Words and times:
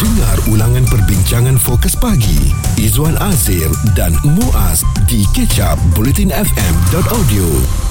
Dengar 0.00 0.40
ulangan 0.48 0.88
perbincangan 0.88 1.60
fokus 1.60 1.92
pagi 1.92 2.48
Izwan 2.80 3.20
Azir 3.20 3.68
dan 3.92 4.16
Muaz 4.24 4.80
di 5.04 5.28
kecap 5.36 5.76
bulletinfm.audio 5.92 7.44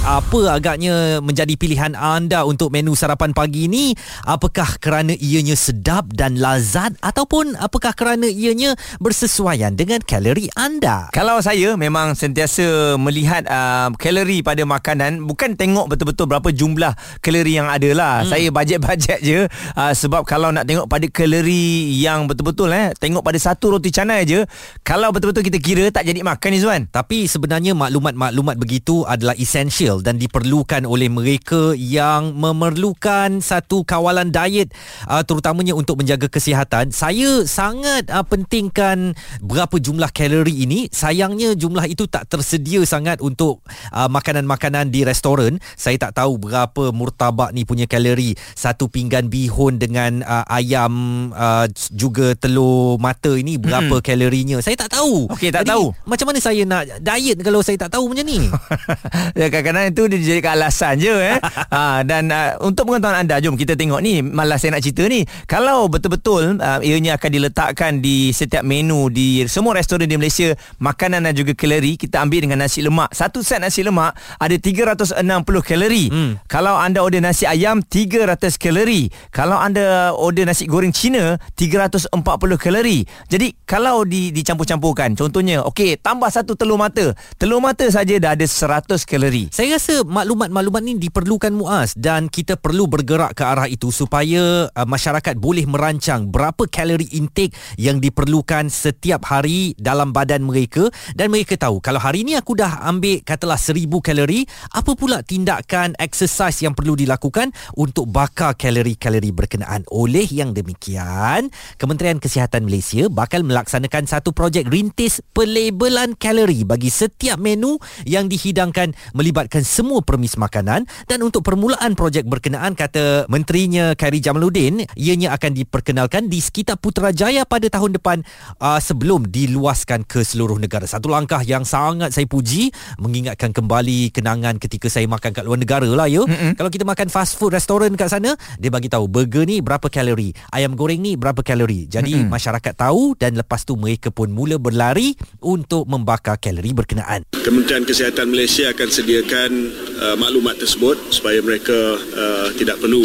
Apa 0.10 0.58
agaknya 0.58 1.22
menjadi 1.22 1.54
pilihan 1.54 1.94
anda 1.94 2.50
untuk 2.50 2.74
menu 2.74 2.98
sarapan 2.98 3.30
pagi 3.30 3.70
ini? 3.70 3.94
Apakah 4.26 4.82
kerana 4.82 5.14
ianya 5.22 5.54
sedap 5.54 6.10
dan 6.10 6.42
lazat 6.42 6.98
ataupun 6.98 7.54
apakah 7.54 7.94
kerana 7.94 8.26
ianya 8.26 8.74
bersesuaian 8.98 9.78
dengan 9.78 10.02
kalori 10.02 10.50
anda? 10.58 11.14
Kalau 11.14 11.38
saya 11.46 11.78
memang 11.78 12.18
sentiasa 12.18 12.98
melihat 12.98 13.46
uh, 13.46 13.94
kalori 14.02 14.42
pada 14.42 14.66
makanan 14.66 15.30
bukan 15.30 15.54
tengok 15.54 15.94
betul-betul 15.94 16.26
berapa 16.26 16.50
jumlah 16.50 16.98
kalori 17.22 17.62
yang 17.62 17.70
ada 17.70 17.94
lah. 17.94 18.14
Hmm. 18.26 18.34
Saya 18.34 18.50
bajet-bajet 18.50 19.22
je 19.22 19.46
uh, 19.78 19.94
sebab 19.94 20.26
kalau 20.26 20.50
nak 20.50 20.66
tengok 20.66 20.90
pada 20.90 21.06
kalori 21.06 21.99
yang 22.00 22.32
betul-betul 22.32 22.72
eh 22.72 22.96
tengok 22.96 23.20
pada 23.20 23.36
satu 23.36 23.76
roti 23.76 23.92
canai 23.92 24.24
je 24.24 24.48
kalau 24.88 25.12
betul-betul 25.12 25.44
kita 25.44 25.60
kira 25.60 25.86
tak 25.92 26.08
jadi 26.08 26.24
makan 26.24 26.56
Izwan. 26.56 26.82
Tapi 26.88 27.28
sebenarnya 27.28 27.76
maklumat-maklumat 27.76 28.56
begitu 28.56 29.04
adalah 29.04 29.36
essential 29.36 30.00
dan 30.00 30.16
diperlukan 30.16 30.88
oleh 30.88 31.12
mereka 31.12 31.76
yang 31.76 32.40
memerlukan 32.40 33.44
satu 33.44 33.84
kawalan 33.84 34.32
diet 34.32 34.72
uh, 35.12 35.22
terutamanya 35.26 35.76
untuk 35.76 36.00
menjaga 36.00 36.32
kesihatan. 36.32 36.96
Saya 36.96 37.44
sangat 37.44 38.08
uh, 38.08 38.24
pentingkan 38.24 39.18
berapa 39.44 39.76
jumlah 39.76 40.10
kalori 40.16 40.64
ini. 40.64 40.88
Sayangnya 40.94 41.58
jumlah 41.58 41.90
itu 41.90 42.08
tak 42.08 42.32
tersedia 42.32 42.82
sangat 42.88 43.20
untuk 43.20 43.66
uh, 43.92 44.08
makanan-makanan 44.08 44.94
di 44.94 45.04
restoran. 45.04 45.58
Saya 45.76 46.00
tak 46.00 46.16
tahu 46.22 46.40
berapa 46.40 46.96
murtabak 46.96 47.52
ni 47.52 47.68
punya 47.68 47.90
kalori. 47.90 48.38
Satu 48.56 48.88
pinggan 48.88 49.28
bihun 49.28 49.82
dengan 49.82 50.22
uh, 50.24 50.46
ayam 50.48 50.94
uh, 51.34 51.66
juga 51.90 52.38
telur 52.38 53.02
mata 53.02 53.34
ini 53.34 53.58
berapa 53.58 54.00
hmm. 54.00 54.06
kalorinya. 54.06 54.58
Saya 54.62 54.78
tak 54.78 54.94
tahu. 54.94 55.26
Okey, 55.34 55.50
tak 55.50 55.66
Jadi, 55.66 55.74
tahu. 55.74 55.86
Macam 56.06 56.26
mana 56.30 56.40
saya 56.40 56.62
nak 56.66 56.84
diet 57.02 57.38
kalau 57.42 57.62
saya 57.66 57.78
tak 57.82 57.98
tahu 57.98 58.14
macam 58.14 58.26
ni? 58.26 58.46
ya, 59.40 59.46
kadang-kadang 59.50 59.86
itu 59.90 60.04
dia 60.10 60.20
jadi 60.22 60.42
alasan 60.54 60.94
je 61.02 61.16
eh. 61.16 61.38
ha, 61.74 62.02
dan 62.10 62.30
uh, 62.30 62.62
untuk 62.66 62.90
pengetahuan 62.90 63.26
anda 63.26 63.42
jom 63.42 63.58
kita 63.58 63.74
tengok 63.74 64.00
ni 64.02 64.22
malah 64.22 64.62
saya 64.62 64.78
nak 64.78 64.86
cerita 64.86 65.06
ni. 65.10 65.26
Kalau 65.50 65.90
betul-betul 65.90 66.62
uh, 66.62 66.80
ianya 66.86 67.18
akan 67.18 67.30
diletakkan 67.30 67.92
di 68.00 68.30
setiap 68.32 68.62
menu 68.62 69.10
di 69.10 69.46
semua 69.50 69.74
restoran 69.78 70.06
di 70.06 70.16
Malaysia 70.16 70.54
makanan 70.78 71.26
dan 71.26 71.34
juga 71.34 71.58
kalori 71.58 71.98
kita 71.98 72.22
ambil 72.22 72.46
dengan 72.46 72.66
nasi 72.66 72.86
lemak. 72.86 73.10
Satu 73.12 73.42
set 73.42 73.60
nasi 73.60 73.82
lemak 73.82 74.14
ada 74.38 74.56
360 74.56 75.26
kalori. 75.66 76.06
Hmm. 76.10 76.32
Kalau 76.46 76.78
anda 76.78 77.02
order 77.02 77.22
nasi 77.24 77.50
ayam 77.50 77.82
300 77.82 78.38
kalori. 78.62 79.10
Kalau 79.34 79.58
anda 79.58 80.14
order 80.14 80.46
nasi 80.46 80.70
goreng 80.70 80.94
Cina 80.94 81.42
340 81.88 82.60
kalori. 82.60 83.08
Jadi 83.32 83.56
kalau 83.64 84.04
di 84.04 84.36
dicampur-campurkan 84.36 85.16
contohnya 85.16 85.64
okey 85.72 85.96
tambah 86.04 86.28
satu 86.28 86.60
telur 86.60 86.76
mata. 86.76 87.16
Telur 87.40 87.64
mata 87.64 87.88
saja 87.88 88.20
dah 88.20 88.36
ada 88.36 88.44
100 88.44 89.00
kalori. 89.08 89.48
Saya 89.56 89.80
rasa 89.80 90.04
maklumat-maklumat 90.04 90.82
ni 90.84 91.00
diperlukan 91.00 91.56
muas 91.56 91.96
dan 91.96 92.28
kita 92.28 92.60
perlu 92.60 92.92
bergerak 92.92 93.32
ke 93.32 93.44
arah 93.48 93.72
itu 93.72 93.94
supaya 93.96 94.68
uh, 94.68 94.88
masyarakat 94.90 95.40
boleh 95.40 95.64
merancang 95.64 96.28
berapa 96.28 96.68
kalori 96.68 97.08
intake 97.16 97.56
yang 97.80 98.04
diperlukan 98.04 98.68
setiap 98.68 99.24
hari 99.32 99.72
dalam 99.80 100.12
badan 100.12 100.44
mereka 100.44 100.92
dan 101.16 101.32
mereka 101.32 101.56
tahu 101.56 101.80
kalau 101.80 102.02
hari 102.02 102.26
ni 102.26 102.36
aku 102.36 102.58
dah 102.58 102.84
ambil 102.90 103.22
katalah 103.24 103.56
1000 103.56 103.86
kalori 104.02 104.44
apa 104.74 104.92
pula 104.98 105.22
tindakan 105.22 105.94
exercise 106.02 106.60
yang 106.66 106.74
perlu 106.74 106.98
dilakukan 106.98 107.54
untuk 107.78 108.10
bakar 108.10 108.58
kalori-kalori 108.58 109.30
berkenaan 109.30 109.86
oleh 109.94 110.26
yang 110.28 110.52
demikian 110.52 111.54
Kementerian 111.78 112.18
Kesihatan 112.18 112.66
Malaysia 112.66 113.06
bakal 113.12 113.46
melaksanakan 113.46 114.08
satu 114.10 114.32
projek 114.32 114.66
rintis 114.72 115.20
pelabelan 115.36 116.16
kalori 116.16 116.64
bagi 116.66 116.88
setiap 116.88 117.38
menu 117.38 117.78
yang 118.08 118.32
dihidangkan 118.32 118.96
melibatkan 119.14 119.62
semua 119.62 120.02
permis 120.02 120.40
makanan 120.40 120.88
dan 121.06 121.20
untuk 121.20 121.44
permulaan 121.44 121.94
projek 121.94 122.26
berkenaan 122.26 122.74
kata 122.74 123.28
menterinya 123.28 123.94
Khairi 124.00 124.24
Jamaluddin 124.24 124.88
ianya 124.96 125.36
akan 125.36 125.52
diperkenalkan 125.52 126.32
di 126.32 126.40
sekitar 126.40 126.80
Putrajaya 126.80 127.44
pada 127.44 127.68
tahun 127.68 128.00
depan 128.00 128.24
uh, 128.64 128.80
sebelum 128.80 129.28
diluaskan 129.28 130.08
ke 130.08 130.24
seluruh 130.24 130.56
negara. 130.56 130.88
Satu 130.88 131.12
langkah 131.12 131.44
yang 131.44 131.68
sangat 131.68 132.16
saya 132.16 132.24
puji 132.24 132.72
mengingatkan 132.96 133.52
kembali 133.52 134.16
kenangan 134.16 134.56
ketika 134.64 134.88
saya 134.88 135.06
makan 135.12 135.36
kat 135.36 135.44
luar 135.44 135.60
negara 135.60 135.90
lah 135.92 136.08
ya. 136.08 136.24
Mm-hmm. 136.24 136.56
Kalau 136.56 136.72
kita 136.72 136.88
makan 136.88 137.12
fast 137.12 137.36
food 137.36 137.52
restoran 137.52 138.00
kat 138.00 138.08
sana 138.08 138.40
dia 138.56 138.72
bagi 138.72 138.88
tahu 138.88 139.12
burger 139.12 139.44
ni 139.44 139.60
berapa 139.60 139.92
kalori, 139.92 140.32
ayam 140.56 140.80
goreng 140.80 141.04
ni 141.04 141.20
berapa 141.20 141.44
kalori. 141.44 141.59
Jadi 141.68 142.14
mm-hmm. 142.16 142.32
masyarakat 142.32 142.74
tahu 142.78 143.18
dan 143.18 143.36
lepas 143.36 143.66
tu 143.66 143.76
mereka 143.76 144.14
pun 144.14 144.30
mula 144.32 144.56
berlari 144.56 145.18
untuk 145.44 145.90
membakar 145.90 146.38
kalori 146.40 146.72
berkenaan. 146.72 147.26
Kementerian 147.42 147.84
Kesihatan 147.84 148.30
Malaysia 148.30 148.70
akan 148.70 148.90
sediakan 148.92 149.52
uh, 150.00 150.16
maklumat 150.16 150.62
tersebut 150.62 150.96
supaya 151.10 151.42
mereka 151.42 151.98
uh, 151.98 152.48
tidak 152.56 152.78
perlu 152.80 153.02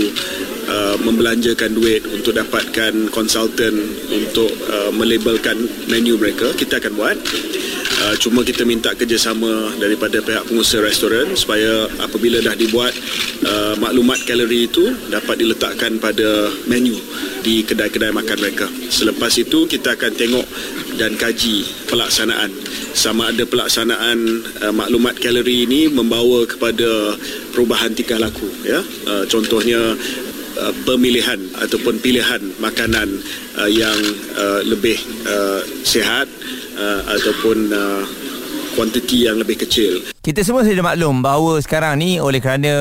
uh, 0.68 0.96
membelanjakan 1.00 1.72
duit 1.72 2.04
untuk 2.12 2.36
dapatkan 2.36 3.08
konsultan 3.10 3.72
untuk 4.12 4.50
uh, 4.68 4.92
melabelkan 4.92 5.56
menu 5.88 6.20
mereka. 6.20 6.52
Kita 6.54 6.78
akan 6.78 6.92
buat. 6.94 7.16
Uh, 8.04 8.12
cuma 8.20 8.44
kita 8.44 8.68
minta 8.68 8.92
kerjasama 8.92 9.80
daripada 9.80 10.20
pihak 10.20 10.44
pengusaha 10.44 10.84
restoran 10.84 11.32
supaya 11.32 11.88
apabila 12.04 12.36
dah 12.44 12.52
dibuat 12.52 12.92
uh, 13.48 13.80
maklumat 13.80 14.20
kalori 14.28 14.68
itu 14.68 14.92
dapat 15.08 15.40
diletakkan 15.40 15.96
pada 15.96 16.52
menu 16.68 17.00
di 17.40 17.64
kedai-kedai 17.64 18.12
makan 18.12 18.44
mereka. 18.44 18.68
Selepas 18.92 19.40
itu 19.40 19.64
kita 19.64 19.96
akan 19.96 20.12
tengok 20.20 20.44
dan 21.00 21.16
kaji 21.16 21.64
pelaksanaan 21.88 22.52
sama 22.92 23.32
ada 23.32 23.48
pelaksanaan 23.48 24.18
uh, 24.60 24.74
maklumat 24.76 25.16
kalori 25.16 25.64
ini 25.64 25.88
membawa 25.88 26.44
kepada 26.44 27.16
perubahan 27.56 27.96
tingkah 27.96 28.20
laku 28.20 28.52
ya. 28.68 28.84
Uh, 29.08 29.24
contohnya 29.32 29.96
Uh, 30.54 30.70
pemilihan 30.86 31.50
ataupun 31.66 31.98
pilihan 31.98 32.38
makanan 32.62 33.10
uh, 33.58 33.66
yang 33.66 33.98
uh, 34.38 34.62
lebih 34.62 34.94
uh, 35.26 35.66
sihat 35.82 36.30
uh, 36.76 37.00
ataupun 37.08 37.58
uh, 37.70 38.02
kuantiti 38.74 39.30
yang 39.30 39.38
lebih 39.38 39.62
kecil. 39.62 40.02
Kita 40.24 40.40
semua 40.42 40.64
sudah 40.64 40.82
maklum 40.82 41.22
bahawa 41.22 41.60
sekarang 41.60 42.00
ni 42.00 42.16
oleh 42.16 42.40
kerana 42.40 42.72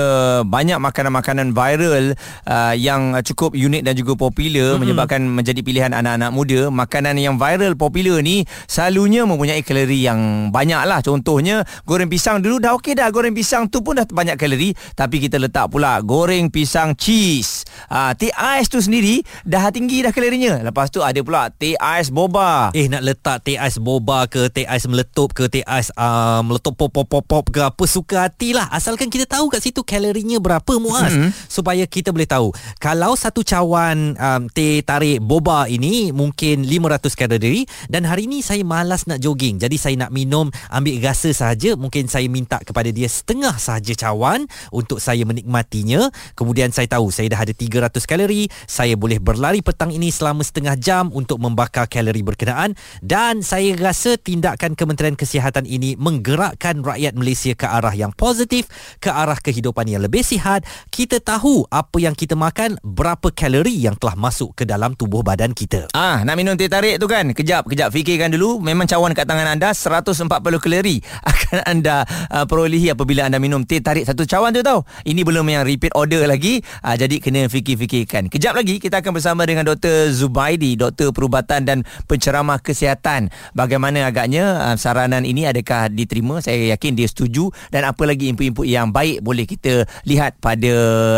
banyak 0.47 0.79
makanan-makanan 0.79 1.51
viral 1.51 2.15
uh, 2.47 2.73
yang 2.73 3.13
cukup 3.21 3.53
unik 3.53 3.83
dan 3.83 3.93
juga 3.99 4.15
popular 4.15 4.73
mm-hmm. 4.73 4.79
menyebabkan 4.79 5.21
menjadi 5.21 5.59
pilihan 5.59 5.91
anak-anak 5.91 6.31
muda, 6.31 6.71
makanan 6.71 7.19
yang 7.19 7.35
viral 7.35 7.75
popular 7.75 8.23
ni 8.23 8.47
selalunya 8.65 9.27
mempunyai 9.27 9.59
kalori 9.59 10.07
yang 10.07 10.49
banyak 10.55 10.87
lah. 10.87 11.03
Contohnya 11.03 11.67
goreng 11.83 12.07
pisang 12.07 12.39
dulu 12.39 12.63
dah 12.63 12.79
okey 12.79 12.95
dah 12.95 13.11
goreng 13.11 13.35
pisang 13.35 13.67
tu 13.67 13.83
pun 13.83 13.99
dah 13.99 14.07
banyak 14.07 14.39
kalori 14.39 14.71
tapi 14.95 15.19
kita 15.19 15.35
letak 15.35 15.67
pula 15.67 15.99
goreng 15.99 16.47
pisang 16.47 16.95
cheese. 16.95 17.67
Uh, 17.91 18.15
teh 18.15 18.31
ais 18.39 18.71
tu 18.71 18.79
sendiri 18.79 19.19
dah 19.43 19.67
tinggi 19.67 19.99
dah 19.99 20.15
kalorinya. 20.15 20.63
Lepas 20.63 20.87
tu 20.87 21.03
ada 21.03 21.19
pula 21.19 21.51
teh 21.51 21.75
ais 21.75 22.07
boba. 22.07 22.71
Eh 22.71 22.87
nak 22.87 23.03
letak 23.03 23.43
teh 23.43 23.59
ais 23.59 23.75
boba 23.75 24.31
ke 24.31 24.47
teh 24.47 24.63
ais 24.63 24.87
meletup 24.87 25.35
ke 25.35 25.51
teh 25.51 25.67
ais 25.67 25.82
uh, 25.97 26.39
meletup 26.45 26.77
pop 26.77 26.91
pop 26.94 27.07
pop 27.07 27.25
pop 27.25 27.45
ke 27.51 27.59
apa 27.59 27.83
suka 27.89 28.29
hatilah 28.29 28.69
asalkan 28.71 29.11
kita 29.11 29.27
tahu 29.27 29.51
kat 29.51 29.63
situ 29.63 29.83
kalorinya 29.83 30.39
berapa 30.39 30.79
muas 30.79 31.11
mm-hmm. 31.11 31.31
supaya 31.51 31.83
kita 31.89 32.13
boleh 32.13 32.29
tahu. 32.29 32.53
Kalau 32.79 33.17
satu 33.17 33.44
cawan 33.44 34.16
um, 34.16 34.41
teh 34.51 34.83
tarik 34.85 35.19
boba 35.23 35.66
ini 35.71 36.13
mungkin 36.13 36.67
500 36.67 37.19
kalori. 37.19 37.66
Dan 37.89 38.05
hari 38.05 38.29
ini 38.29 38.45
saya 38.45 38.61
malas 38.61 39.07
nak 39.09 39.19
jogging. 39.23 39.57
Jadi 39.57 39.75
saya 39.79 39.95
nak 39.97 40.11
minum 40.13 40.51
ambil 40.69 40.95
rasa 41.01 41.31
saja 41.31 41.73
mungkin 41.73 42.05
saya 42.07 42.27
minta 42.27 42.61
kepada 42.61 42.91
dia 42.91 43.07
setengah 43.07 43.55
saja 43.57 43.94
cawan 43.95 44.45
untuk 44.69 45.00
saya 45.00 45.23
menikmatinya. 45.23 46.11
Kemudian 46.38 46.69
saya 46.75 46.85
tahu 46.89 47.09
saya 47.09 47.31
dah 47.31 47.41
ada 47.45 47.53
300 47.55 47.94
kalori. 48.03 48.51
Saya 48.69 48.94
boleh 49.00 49.17
berlari 49.17 49.63
petang 49.63 49.89
ini 49.89 50.13
selama 50.13 50.45
setengah 50.45 50.75
jam 50.77 51.09
untuk 51.15 51.39
membakar 51.39 51.88
kalori 51.88 52.21
berkenaan. 52.21 52.75
Dan 53.00 53.41
saya 53.41 53.74
rasa 53.80 54.19
tindakan 54.19 54.75
Kementerian 54.77 55.15
Kesihatan 55.18 55.65
ini 55.73 55.97
menggerakkan 55.97 56.85
rakyat 56.85 57.17
Malaysia 57.17 57.57
ke 57.57 57.65
arah 57.65 57.93
yang 57.97 58.13
positif, 58.13 58.69
ke 59.01 59.09
arah 59.09 59.37
kehidupan 59.37 59.89
yang 59.89 60.05
lebih 60.05 60.21
sihat. 60.21 60.61
Kita 60.93 61.17
tahu 61.17 61.65
apa 61.73 61.97
yang 61.97 62.13
kita 62.13 62.37
makan, 62.37 62.77
berapa 62.85 63.33
kalori 63.33 63.73
yang 63.73 63.97
telah 63.97 64.13
masuk 64.13 64.53
ke 64.53 64.63
dalam 64.69 64.93
tubuh 64.93 65.25
badan 65.25 65.57
kita. 65.57 65.89
Ah, 65.97 66.21
nak 66.21 66.37
minum 66.37 66.53
teh 66.53 66.69
tarik 66.69 67.01
tu 67.01 67.09
kan? 67.09 67.33
Kejap, 67.33 67.65
kejap 67.65 67.89
fikirkan 67.89 68.29
dulu. 68.29 68.61
Memang 68.61 68.85
cawan 68.85 69.17
kat 69.17 69.25
tangan 69.25 69.57
anda 69.57 69.73
140 69.73 70.29
kalori 70.61 71.01
akan 71.31 71.57
anda 71.65 72.05
uh, 72.29 72.45
perolehi 72.45 72.93
apabila 72.93 73.25
anda 73.25 73.41
minum 73.41 73.65
teh 73.65 73.81
tarik 73.81 74.05
satu 74.05 74.23
cawan 74.29 74.53
tu 74.53 74.61
tau. 74.61 74.85
Ini 75.03 75.25
belum 75.25 75.45
yang 75.49 75.65
repeat 75.65 75.97
order 75.97 76.29
lagi. 76.29 76.61
Uh, 76.85 76.93
jadi 76.93 77.17
kena 77.17 77.49
fikir-fikirkan. 77.49 78.29
Kejap 78.29 78.53
lagi 78.53 78.77
kita 78.77 79.01
akan 79.01 79.11
bersama 79.17 79.41
dengan 79.47 79.65
Dr. 79.65 80.13
Zubaidi, 80.13 80.77
Doktor 80.77 81.09
Perubatan 81.15 81.65
dan 81.65 81.77
Penceramah 82.05 82.61
Kesihatan. 82.61 83.33
Bagaimana 83.57 84.07
agaknya 84.07 84.71
uh, 84.71 84.75
saranan 84.77 85.23
ini 85.23 85.47
adakah 85.63 85.88
diterima? 85.88 86.44
Saya 86.44 86.75
yakin 86.75 87.00
di 87.00 87.07
setuju 87.07 87.48
dan 87.71 87.88
apa 87.88 88.04
lagi 88.04 88.27
input-input 88.27 88.68
yang 88.68 88.92
baik 88.92 89.24
boleh 89.24 89.48
kita 89.48 89.88
lihat 90.04 90.36
pada 90.44 90.74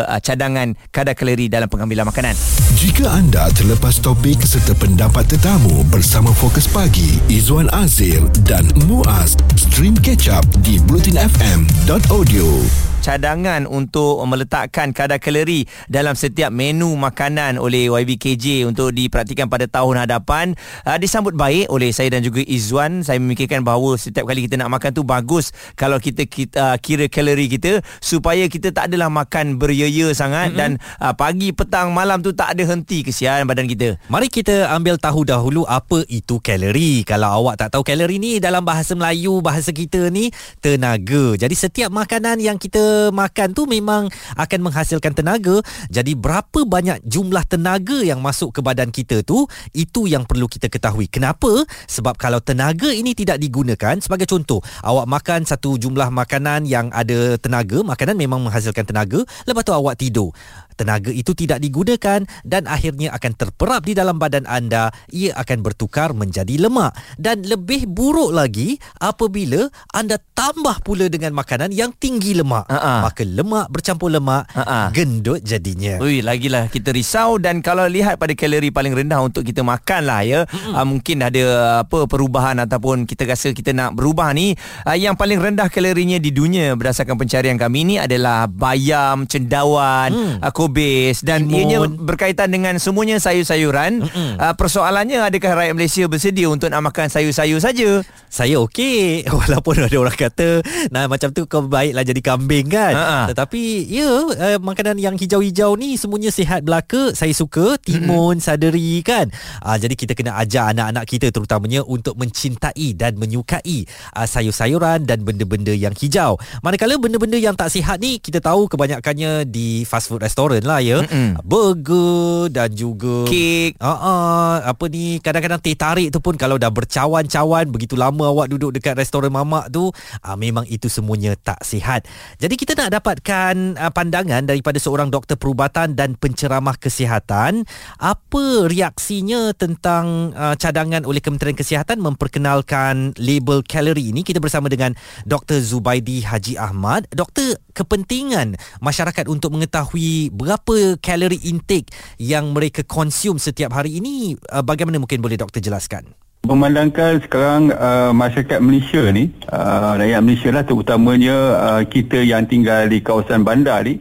uh, 0.05 0.21
cadangan 0.21 0.77
kadar 0.93 1.17
kalori 1.17 1.49
dalam 1.49 1.65
pengambilan 1.65 2.05
makanan. 2.05 2.37
Jika 2.77 3.09
anda 3.09 3.49
terlepas 3.57 3.97
topik 3.97 4.45
serta 4.45 4.77
pendapat 4.77 5.25
tetamu 5.25 5.81
bersama 5.89 6.29
Fokus 6.29 6.69
Pagi, 6.69 7.17
Izwan 7.25 7.73
Azir 7.73 8.21
dan 8.45 8.69
Muaz, 8.85 9.33
stream 9.57 9.97
catch 9.97 10.29
up 10.29 10.45
di 10.61 10.77
blutinfm.audio 10.85 12.93
cadangan 13.05 13.69
untuk 13.69 14.17
meletakkan 14.25 14.89
kadar 14.89 15.21
kalori 15.21 15.69
dalam 15.85 16.17
setiap 16.17 16.49
menu 16.49 16.89
makanan 16.97 17.61
oleh 17.61 17.93
YBKJ 17.93 18.65
untuk 18.65 18.89
dipraktikan 18.89 19.45
pada 19.45 19.69
tahun 19.69 20.09
hadapan. 20.09 20.57
Uh, 20.81 20.97
disambut 20.97 21.37
baik 21.37 21.69
oleh 21.69 21.93
saya 21.93 22.09
dan 22.09 22.25
juga 22.25 22.41
Izwan 22.41 23.05
saya 23.05 23.21
memikirkan 23.21 23.61
bahawa 23.61 23.93
setiap 24.01 24.25
kali 24.25 24.49
kita 24.49 24.57
nak 24.57 24.73
makan 24.73 24.89
tu 24.89 25.05
bagus 25.05 25.53
kalau 25.77 26.01
kita, 26.01 26.25
kita 26.25 26.57
uh, 26.57 26.77
kira 26.81 27.05
kalori 27.05 27.45
kita 27.45 27.85
supaya 28.01 28.49
kita 28.49 28.73
tak 28.73 28.89
adalah 28.89 29.13
makan 29.13 29.61
beryaya 29.61 30.09
sangat 30.17 30.55
mm-hmm. 30.55 30.59
dan 30.59 30.71
uh, 30.97 31.13
pagi 31.13 31.53
petang 31.53 31.93
malam 31.93 32.25
tu 32.25 32.33
tak 32.33 32.57
ada 32.57 32.63
henti 32.65 33.05
kesian 33.05 33.45
badan 33.45 33.69
kita. 33.69 34.01
Mari 34.09 34.33
kita 34.33 34.73
ambil 34.73 34.97
tahu 34.97 35.27
dahulu 35.27 35.61
apa 35.69 36.01
itu 36.09 36.41
kalori. 36.41 37.05
Kalau 37.05 37.43
awak 37.43 37.61
tak 37.61 37.77
tahu 37.77 37.85
kalori 37.85 38.17
ni 38.17 38.41
dalam 38.41 38.65
bahasa 38.65 38.97
Melayu 38.97 39.43
bahasa 39.45 39.69
kita 39.69 40.09
ni 40.09 40.33
tenaga. 40.63 41.37
Jadi 41.37 41.53
setiap 41.53 41.91
makanan 41.91 42.39
yang 42.39 42.55
kita 42.55 42.94
makan 43.11 43.55
tu 43.55 43.65
memang 43.65 44.07
akan 44.35 44.59
menghasilkan 44.59 45.13
tenaga. 45.15 45.61
Jadi 45.87 46.17
berapa 46.17 46.65
banyak 46.65 47.05
jumlah 47.05 47.45
tenaga 47.47 48.01
yang 48.01 48.19
masuk 48.19 48.55
ke 48.55 48.59
badan 48.63 48.89
kita 48.89 49.21
tu 49.21 49.45
itu 49.71 50.07
yang 50.09 50.27
perlu 50.27 50.49
kita 50.49 50.67
ketahui. 50.67 51.07
Kenapa? 51.07 51.63
Sebab 51.87 52.17
kalau 52.17 52.41
tenaga 52.41 52.89
ini 52.91 53.13
tidak 53.13 53.39
digunakan 53.39 53.97
sebagai 53.99 54.27
contoh, 54.27 54.59
awak 54.83 55.05
makan 55.07 55.47
satu 55.47 55.77
jumlah 55.79 56.09
makanan 56.11 56.65
yang 56.65 56.89
ada 56.91 57.37
tenaga, 57.39 57.81
makanan 57.85 58.15
memang 58.17 58.43
menghasilkan 58.43 58.87
tenaga, 58.87 59.23
lepas 59.45 59.63
tu 59.63 59.73
awak 59.73 59.99
tidur. 59.99 60.33
Tenaga 60.75 61.11
itu 61.11 61.31
tidak 61.31 61.63
digunakan 61.63 62.27
dan 62.43 62.67
akhirnya 62.67 63.15
akan 63.15 63.31
terperap 63.35 63.87
di 63.87 63.95
dalam 63.95 64.19
badan 64.19 64.43
anda. 64.43 64.91
Ia 65.11 65.35
akan 65.39 65.63
bertukar 65.63 66.11
menjadi 66.11 66.59
lemak. 66.59 66.91
Dan 67.15 67.47
lebih 67.47 67.87
buruk 67.87 68.35
lagi 68.35 68.75
apabila 68.99 69.71
anda 69.95 70.19
tambah 70.35 70.83
pula 70.83 71.07
dengan 71.07 71.31
makanan 71.31 71.71
yang 71.71 71.95
tinggi 71.95 72.35
lemak. 72.35 72.67
Uh-uh. 72.67 73.07
Maka 73.07 73.23
lemak 73.23 73.71
bercampur 73.71 74.11
lemak, 74.11 74.51
uh-uh. 74.51 74.91
gendut 74.91 75.39
jadinya. 75.41 75.97
Ui, 76.03 76.19
lagilah 76.19 76.67
kita 76.67 76.91
risau 76.91 77.39
dan 77.39 77.63
kalau 77.63 77.87
lihat 77.87 78.19
pada 78.19 78.35
kalori 78.35 78.69
paling 78.69 78.91
rendah 78.91 79.23
untuk 79.23 79.47
kita 79.47 79.63
makan 79.63 80.01
lah 80.03 80.21
ya. 80.27 80.39
Uh, 80.75 80.83
mungkin 80.83 81.23
ada 81.23 81.43
apa 81.87 82.03
perubahan 82.05 82.59
ataupun 82.59 83.07
kita 83.07 83.23
rasa 83.23 83.55
kita 83.55 83.71
nak 83.71 83.95
berubah 83.95 84.35
ni. 84.35 84.53
Uh, 84.83 84.99
yang 84.99 85.15
paling 85.15 85.39
rendah 85.39 85.71
kalorinya 85.71 86.19
di 86.19 86.35
dunia 86.35 86.75
berdasarkan 86.75 87.15
pencarian 87.15 87.55
kami 87.55 87.87
ni 87.87 87.95
adalah 87.95 88.51
bayam, 88.51 89.23
cendawan, 89.23 90.11
hmm. 90.11 90.35
uh, 90.43 90.51
obes 90.65 91.21
dan 91.21 91.45
Timun. 91.45 91.53
ianya 91.53 91.79
berkaitan 91.85 92.49
dengan 92.49 92.75
semuanya 92.81 93.21
sayur-sayuran. 93.21 94.01
Uh, 94.35 94.53
persoalannya 94.57 95.21
adakah 95.21 95.53
rakyat 95.53 95.73
Malaysia 95.77 96.03
bersedia 96.09 96.49
untuk 96.49 96.73
nak 96.73 96.89
makan 96.89 97.07
sayur-sayur 97.07 97.61
saja? 97.61 98.01
Saya 98.27 98.57
okey 98.65 99.23
walaupun 99.39 99.85
ada 99.85 99.95
orang 99.95 100.17
kata 100.17 100.65
nah 100.89 101.07
macam 101.07 101.31
tu 101.31 101.45
kau 101.45 101.63
baiklah 101.69 102.01
jadi 102.01 102.21
kambing 102.25 102.67
kan. 102.73 102.93
Uh-huh. 102.97 103.25
Tetapi 103.31 103.61
ya 103.85 104.09
uh, 104.33 104.57
makanan 104.59 104.97
yang 104.97 105.15
hijau-hijau 105.15 105.77
ni 105.77 105.95
semuanya 105.95 106.33
sihat 106.33 106.65
belaka. 106.65 107.13
Saya 107.13 107.31
suka 107.31 107.77
timun, 107.77 108.41
saderi 108.41 108.99
kan. 109.05 109.29
Uh, 109.61 109.77
jadi 109.77 109.93
kita 109.93 110.17
kena 110.17 110.35
ajar 110.41 110.73
anak-anak 110.73 111.05
kita 111.05 111.27
terutamanya 111.29 111.85
untuk 111.85 112.17
mencintai 112.17 112.97
dan 112.97 113.15
menyukai 113.15 113.85
uh, 114.17 114.27
sayur-sayuran 114.27 115.05
dan 115.05 115.21
benda-benda 115.21 115.71
yang 115.71 115.93
hijau. 115.93 116.39
Manakala 116.65 116.97
benda-benda 116.97 117.37
yang 117.37 117.53
tak 117.53 117.69
sihat 117.69 118.01
ni 118.01 118.17
kita 118.17 118.41
tahu 118.41 118.65
kebanyakannya 118.71 119.45
di 119.45 119.85
fast 119.85 120.09
food 120.09 120.23
restaurant 120.23 120.54
restoran 120.55 120.63
lah 120.63 120.79
ya. 120.79 120.97
Mm-mm. 121.03 121.43
Burger 121.43 122.47
dan 122.51 122.69
juga 122.71 123.27
kek. 123.27 123.75
Uh-uh, 123.79 124.63
apa 124.63 124.83
ni 124.87 125.19
kadang-kadang 125.19 125.59
teh 125.59 125.75
tarik 125.75 126.09
tu 126.11 126.19
pun 126.23 126.39
kalau 126.39 126.55
dah 126.55 126.71
bercawan-cawan 126.71 127.67
begitu 127.67 127.99
lama 127.99 128.31
awak 128.31 128.47
duduk 128.51 128.71
dekat 128.75 128.95
restoran 128.95 129.31
mamak 129.31 129.67
tu 129.71 129.91
uh, 129.91 130.37
memang 130.39 130.63
itu 130.71 130.87
semuanya 130.87 131.35
tak 131.35 131.59
sihat. 131.65 132.07
Jadi 132.39 132.55
kita 132.55 132.77
nak 132.77 133.01
dapatkan 133.01 133.75
uh, 133.75 133.91
pandangan 133.91 134.47
daripada 134.47 134.79
seorang 134.79 135.11
doktor 135.11 135.35
perubatan 135.35 135.97
dan 135.97 136.15
penceramah 136.15 136.79
kesihatan 136.79 137.67
apa 137.99 138.45
reaksinya 138.69 139.51
tentang 139.55 140.31
uh, 140.35 140.55
cadangan 140.55 141.03
oleh 141.03 141.19
Kementerian 141.19 141.57
Kesihatan 141.57 141.99
memperkenalkan 141.99 143.17
label 143.17 143.65
kalori 143.65 144.13
ini 144.13 144.21
kita 144.21 144.37
bersama 144.37 144.69
dengan 144.69 144.93
Dr 145.25 145.59
Zubaidi 145.59 146.21
Haji 146.21 146.55
Ahmad. 146.59 147.09
Doktor 147.09 147.57
kepentingan 147.75 148.55
masyarakat 148.79 149.27
untuk 149.27 149.51
mengetahui 149.57 150.31
berapa 150.45 151.01
kalori 151.01 151.41
intake 151.41 151.89
yang 152.21 152.53
mereka 152.53 152.85
consume 152.85 153.41
setiap 153.41 153.73
hari 153.73 153.97
ini 153.97 154.37
uh, 154.53 154.61
bagaimana 154.61 155.01
mungkin 155.01 155.17
boleh 155.25 155.41
doktor 155.41 155.57
jelaskan 155.57 156.13
Memandangkan 156.45 157.25
sekarang 157.25 157.73
uh, 157.73 158.13
masyarakat 158.13 158.61
Malaysia 158.61 159.01
ni, 159.09 159.33
uh, 159.49 159.97
rakyat 159.97 160.21
Malaysia 160.21 160.53
lah 160.53 160.61
terutamanya 160.61 161.33
uh, 161.57 161.81
kita 161.89 162.21
yang 162.21 162.45
tinggal 162.45 162.85
di 162.85 163.01
kawasan 163.01 163.41
bandar 163.41 163.81
ni, 163.81 163.97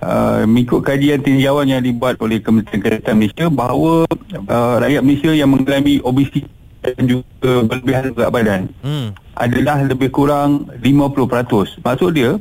uh, 0.00 0.40
mengikut 0.48 0.80
kajian 0.80 1.20
tinjauan 1.20 1.68
yang 1.68 1.84
dibuat 1.84 2.16
oleh 2.24 2.40
Kementerian 2.40 2.80
Kesihatan 2.80 3.16
Malaysia 3.20 3.46
bahawa 3.52 4.08
uh, 4.08 4.74
rakyat 4.80 5.04
Malaysia 5.04 5.36
yang 5.36 5.52
mengalami 5.52 6.00
obesitas 6.00 6.48
dan 6.80 7.04
juga 7.04 7.50
berlebihan 7.68 8.16
berat 8.16 8.30
badan 8.32 8.62
hmm. 8.80 9.08
adalah 9.36 9.84
lebih 9.84 10.08
kurang 10.08 10.72
50%. 10.80 11.84
Maksud 11.84 12.10
dia, 12.16 12.40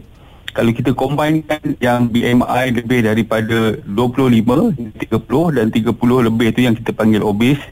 kalau 0.51 0.71
kita 0.75 0.91
combinekan 0.91 1.79
yang 1.79 2.11
BMI 2.11 2.75
lebih 2.75 3.07
daripada 3.07 3.79
25, 3.87 4.99
30 4.99 5.57
dan 5.57 5.67
30 5.71 6.27
lebih 6.27 6.47
tu 6.51 6.61
yang 6.63 6.75
kita 6.75 6.91
panggil 6.91 7.23
obese 7.23 7.63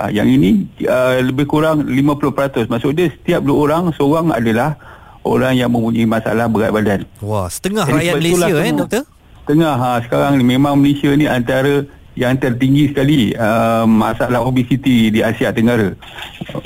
uh, 0.00 0.08
yang 0.08 0.28
ini 0.28 0.68
uh, 0.88 1.20
lebih 1.20 1.44
kurang 1.44 1.84
50%. 1.84 2.72
Maksud 2.72 2.92
dia 2.96 3.12
setiap 3.12 3.44
dua 3.44 3.56
orang 3.68 3.92
seorang 3.92 4.32
adalah 4.32 4.80
orang 5.22 5.54
yang 5.54 5.70
mempunyai 5.70 6.08
masalah 6.08 6.48
berat 6.48 6.72
badan. 6.72 7.00
Wah, 7.20 7.46
setengah 7.52 7.86
Jadi 7.86 7.96
rakyat 7.98 8.14
Malaysia 8.16 8.54
eh 8.58 8.72
doktor? 8.72 9.02
Setengah 9.42 9.74
ha 9.74 9.90
sekarang 10.06 10.32
ni 10.38 10.44
memang 10.46 10.78
Malaysia 10.78 11.10
ni 11.12 11.26
antara 11.26 11.84
yang 12.12 12.36
tertinggi 12.36 12.92
sekali 12.92 13.32
uh, 13.32 13.88
masalah 13.88 14.44
obesiti 14.44 15.08
di 15.08 15.20
Asia 15.24 15.48
Tenggara. 15.48 15.96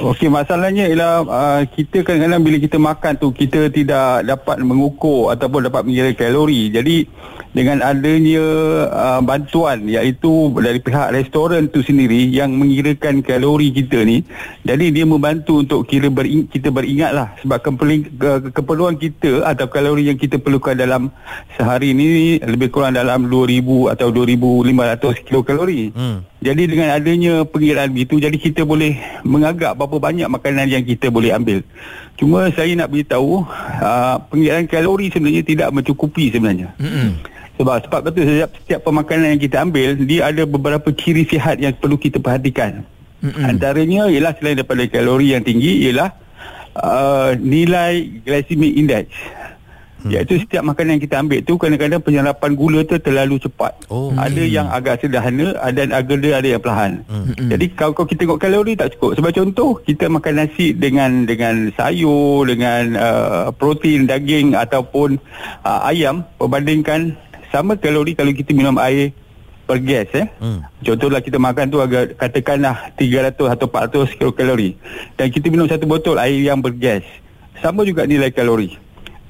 Okey, 0.01 0.29
masalahnya 0.33 0.89
ialah 0.89 1.15
uh, 1.27 1.63
kita 1.69 2.03
kadang-kadang 2.03 2.43
bila 2.43 2.57
kita 2.63 2.79
makan 2.81 3.13
tu 3.21 3.29
kita 3.33 3.69
tidak 3.69 4.25
dapat 4.25 4.63
mengukur 4.65 5.33
ataupun 5.35 5.69
dapat 5.69 5.83
mengira 5.85 6.11
kalori. 6.17 6.73
Jadi 6.73 7.07
dengan 7.57 7.81
adanya 7.81 8.45
uh, 8.93 9.21
bantuan 9.25 9.89
iaitu 9.89 10.53
dari 10.61 10.77
pihak 10.77 11.09
restoran 11.09 11.73
tu 11.73 11.81
sendiri 11.81 12.29
yang 12.29 12.53
mengirakan 12.53 13.25
kalori 13.25 13.73
kita 13.73 14.05
ni 14.05 14.21
jadi 14.61 14.93
dia 14.93 15.09
membantu 15.09 15.65
untuk 15.65 15.89
kira 15.89 16.13
bering, 16.13 16.53
kita 16.53 16.69
beringatlah 16.69 17.33
sebab 17.41 17.59
keperluan, 17.65 18.01
keperluan 18.53 18.97
kita 19.01 19.49
atau 19.49 19.73
kalori 19.73 20.13
yang 20.13 20.21
kita 20.21 20.37
perlukan 20.37 20.77
dalam 20.77 21.09
sehari 21.57 21.97
ni 21.97 22.37
lebih 22.45 22.69
kurang 22.69 22.93
dalam 22.93 23.25
2000 23.25 23.65
atau 23.97 24.13
2500 24.13 25.25
kilokalori 25.25 25.97
hmm. 25.97 26.36
Jadi 26.41 26.63
dengan 26.69 26.89
adanya 26.93 27.45
pengiraan 27.49 27.91
begitu 27.91 28.21
jadi 28.21 28.37
kita 28.37 28.63
boleh 28.63 28.97
mengagak 29.25 29.73
berapa 29.75 29.97
banyak 29.97 30.29
makanan 30.29 30.69
yang 30.69 30.85
kita 30.85 31.09
boleh 31.09 31.33
ambil 31.33 31.65
cuma 32.17 32.49
saya 32.53 32.73
nak 32.77 32.93
beritahu 32.93 33.45
uh, 33.81 34.17
pengiraan 34.33 34.65
kalori 34.65 35.13
sebenarnya 35.13 35.43
tidak 35.45 35.69
mencukupi 35.73 36.33
sebenarnya. 36.33 36.73
Sebab 37.57 37.89
sebab 37.89 38.01
betul 38.05 38.29
setiap 38.29 38.51
setiap 38.65 38.81
pemakanan 38.85 39.37
yang 39.37 39.41
kita 39.41 39.57
ambil 39.65 39.97
dia 40.05 40.29
ada 40.29 40.45
beberapa 40.45 40.89
ciri 40.93 41.25
sihat 41.25 41.57
yang 41.57 41.73
perlu 41.73 41.97
kita 41.97 42.21
perhatikan. 42.21 42.85
Mm-hmm. 43.25 43.45
Antaranya 43.49 44.03
ialah 44.13 44.33
selain 44.37 44.61
daripada 44.61 44.85
kalori 44.93 45.33
yang 45.33 45.41
tinggi 45.41 45.89
ialah 45.89 46.13
uh, 46.77 47.33
nilai 47.41 48.21
glycemic 48.29 48.73
index. 48.77 49.09
Hmm. 49.97 50.13
Iaitu 50.13 50.45
setiap 50.45 50.63
makanan 50.63 51.01
yang 51.01 51.05
kita 51.09 51.17
ambil 51.25 51.41
tu 51.41 51.55
kadang-kadang 51.57 52.03
penyerapan 52.05 52.51
gula 52.53 52.81
tu 52.85 53.01
terlalu 53.01 53.41
cepat. 53.41 53.73
Oh. 53.89 54.13
Ada 54.13 54.45
hmm. 54.45 54.53
yang 54.53 54.67
agak 54.69 55.01
sederhana 55.01 55.57
dan 55.73 55.89
ada 55.91 56.15
ada 56.15 56.49
yang 56.49 56.61
perlahan. 56.61 57.01
Hmm. 57.09 57.33
Jadi 57.49 57.67
kalau, 57.73 57.97
kalau 57.97 58.09
kita 58.09 58.21
tengok 58.29 58.41
kalori 58.41 58.73
tak 58.77 58.93
cukup. 58.97 59.17
Sebab 59.17 59.31
contoh 59.33 59.71
kita 59.81 60.05
makan 60.13 60.35
nasi 60.45 60.77
dengan 60.77 61.25
dengan 61.25 61.73
sayur, 61.73 62.45
dengan 62.45 62.83
uh, 62.95 63.49
protein 63.57 64.05
daging 64.05 64.53
ataupun 64.53 65.17
uh, 65.65 65.81
ayam 65.89 66.29
perbandingkan 66.37 67.17
sama 67.49 67.81
kalori 67.81 68.13
kalau 68.13 68.37
kita 68.37 68.53
minum 68.53 68.77
air 68.77 69.17
per 69.67 69.83
gas 69.83 70.07
eh. 70.15 70.29
Hmm. 70.39 70.63
Contohlah 70.85 71.19
kita 71.19 71.43
makan 71.43 71.67
tu 71.73 71.83
agak 71.83 72.15
katakanlah 72.15 72.95
300 72.95 73.35
atau 73.35 73.67
400 73.67 74.19
kilokalori 74.21 74.79
dan 75.19 75.27
kita 75.33 75.51
minum 75.51 75.67
satu 75.67 75.89
botol 75.89 76.21
air 76.23 76.39
yang 76.39 76.63
bergas. 76.63 77.03
Sama 77.59 77.83
juga 77.83 78.05
nilai 78.05 78.31
kalori. 78.31 78.86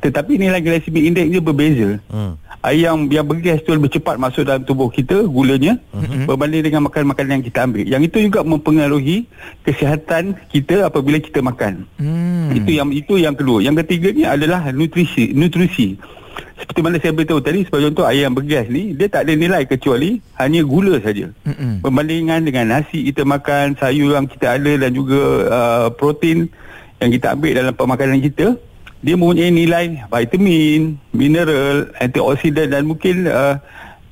Tetapi 0.07 0.33
nilai 0.39 0.63
glycemic 0.63 1.03
index 1.03 1.27
dia 1.27 1.43
berbeza. 1.43 1.91
Hmm. 2.07 2.39
air 2.67 2.91
yang 2.91 3.07
yang 3.11 3.27
bergas 3.27 3.63
tu 3.63 3.71
lebih 3.71 3.95
cepat 3.95 4.19
masuk 4.19 4.43
dalam 4.43 4.67
tubuh 4.67 4.91
kita 4.91 5.23
gulanya 5.31 5.79
uh-huh. 5.95 6.27
berbanding 6.27 6.67
dengan 6.67 6.91
makan 6.91 7.15
makanan 7.15 7.39
yang 7.39 7.45
kita 7.47 7.59
ambil. 7.63 7.85
Yang 7.87 8.03
itu 8.11 8.17
juga 8.27 8.41
mempengaruhi 8.43 9.31
kesihatan 9.63 10.35
kita 10.51 10.91
apabila 10.91 11.23
kita 11.23 11.43
makan. 11.43 11.87
Hmm. 11.99 12.51
Itu 12.55 12.75
yang 12.75 12.91
itu 12.91 13.23
yang 13.23 13.39
kedua. 13.39 13.63
Yang 13.63 13.87
ketiganya 13.87 14.35
adalah 14.35 14.67
nutrisi 14.75 15.31
nutrisi. 15.31 15.95
Seperti 16.57 16.81
mana 16.81 16.97
saya 16.97 17.13
beritahu 17.13 17.41
tadi 17.45 17.69
sebagai 17.69 17.93
contoh 17.93 18.09
yang 18.11 18.33
bergas 18.33 18.67
ni 18.73 18.97
dia 18.97 19.07
tak 19.13 19.29
ada 19.29 19.33
nilai 19.37 19.63
kecuali 19.69 20.19
hanya 20.41 20.61
gula 20.65 20.97
saja. 21.05 21.29
Mm-mm. 21.45 21.85
Perbandingan 21.85 22.41
dengan 22.49 22.65
nasi 22.73 23.07
kita 23.13 23.29
makan, 23.29 23.77
sayur 23.77 24.17
yang 24.17 24.27
kita 24.27 24.57
ada 24.57 24.73
dan 24.81 24.91
juga 24.91 25.21
uh, 25.47 25.89
protein 25.93 26.49
yang 27.01 27.13
kita 27.13 27.37
ambil 27.37 27.53
dalam 27.53 27.75
pemakanan 27.77 28.19
kita 28.25 28.57
dia 29.07 29.15
mempunyai 29.15 29.55
nilai 29.55 30.03
vitamin, 30.11 30.99
mineral, 31.15 31.95
antioksidan 32.03 32.75
dan 32.75 32.83
mungkin 32.91 33.31
uh, 33.31 33.55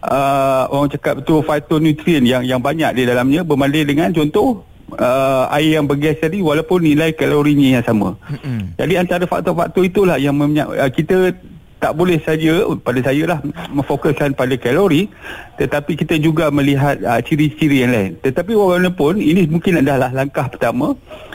uh, 0.06 0.70
orang 0.70 0.86
cakap 0.94 1.18
betul 1.18 1.42
phytonutrient 1.42 2.22
yang 2.22 2.46
yang 2.46 2.62
banyak 2.62 2.94
di 2.94 3.02
dalamnya 3.02 3.42
berbanding 3.42 3.90
dengan 3.90 4.14
contoh 4.14 4.62
uh, 4.94 5.50
air 5.50 5.82
yang 5.82 5.90
bergas 5.90 6.22
tadi 6.22 6.38
walaupun 6.38 6.86
nilai 6.86 7.10
kalorinya 7.10 7.82
yang 7.82 7.84
sama. 7.84 8.14
Mm-hmm. 8.30 8.78
Jadi 8.78 8.94
antara 8.94 9.24
faktor-faktor 9.26 9.82
itulah 9.82 10.14
yang 10.14 10.38
uh, 10.38 10.90
kita 10.94 11.34
tak 11.82 11.92
boleh 11.98 12.16
saja 12.22 12.64
pada 12.80 13.00
saya 13.02 13.22
lah 13.28 13.38
memfokuskan 13.68 14.32
pada 14.32 14.56
kalori 14.56 15.12
tetapi 15.60 16.00
kita 16.00 16.16
juga 16.16 16.48
melihat 16.48 17.02
uh, 17.02 17.18
ciri-ciri 17.18 17.82
yang 17.82 17.90
lain. 17.90 18.10
Tetapi 18.22 18.54
walaupun 18.54 19.18
ini 19.18 19.50
mungkin 19.50 19.82
adalah 19.82 20.14
langkah 20.14 20.46
pertama 20.46 20.94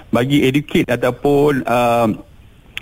bagi 0.10 0.48
educate 0.48 0.90
ataupun 0.90 1.68
uh, 1.68 2.29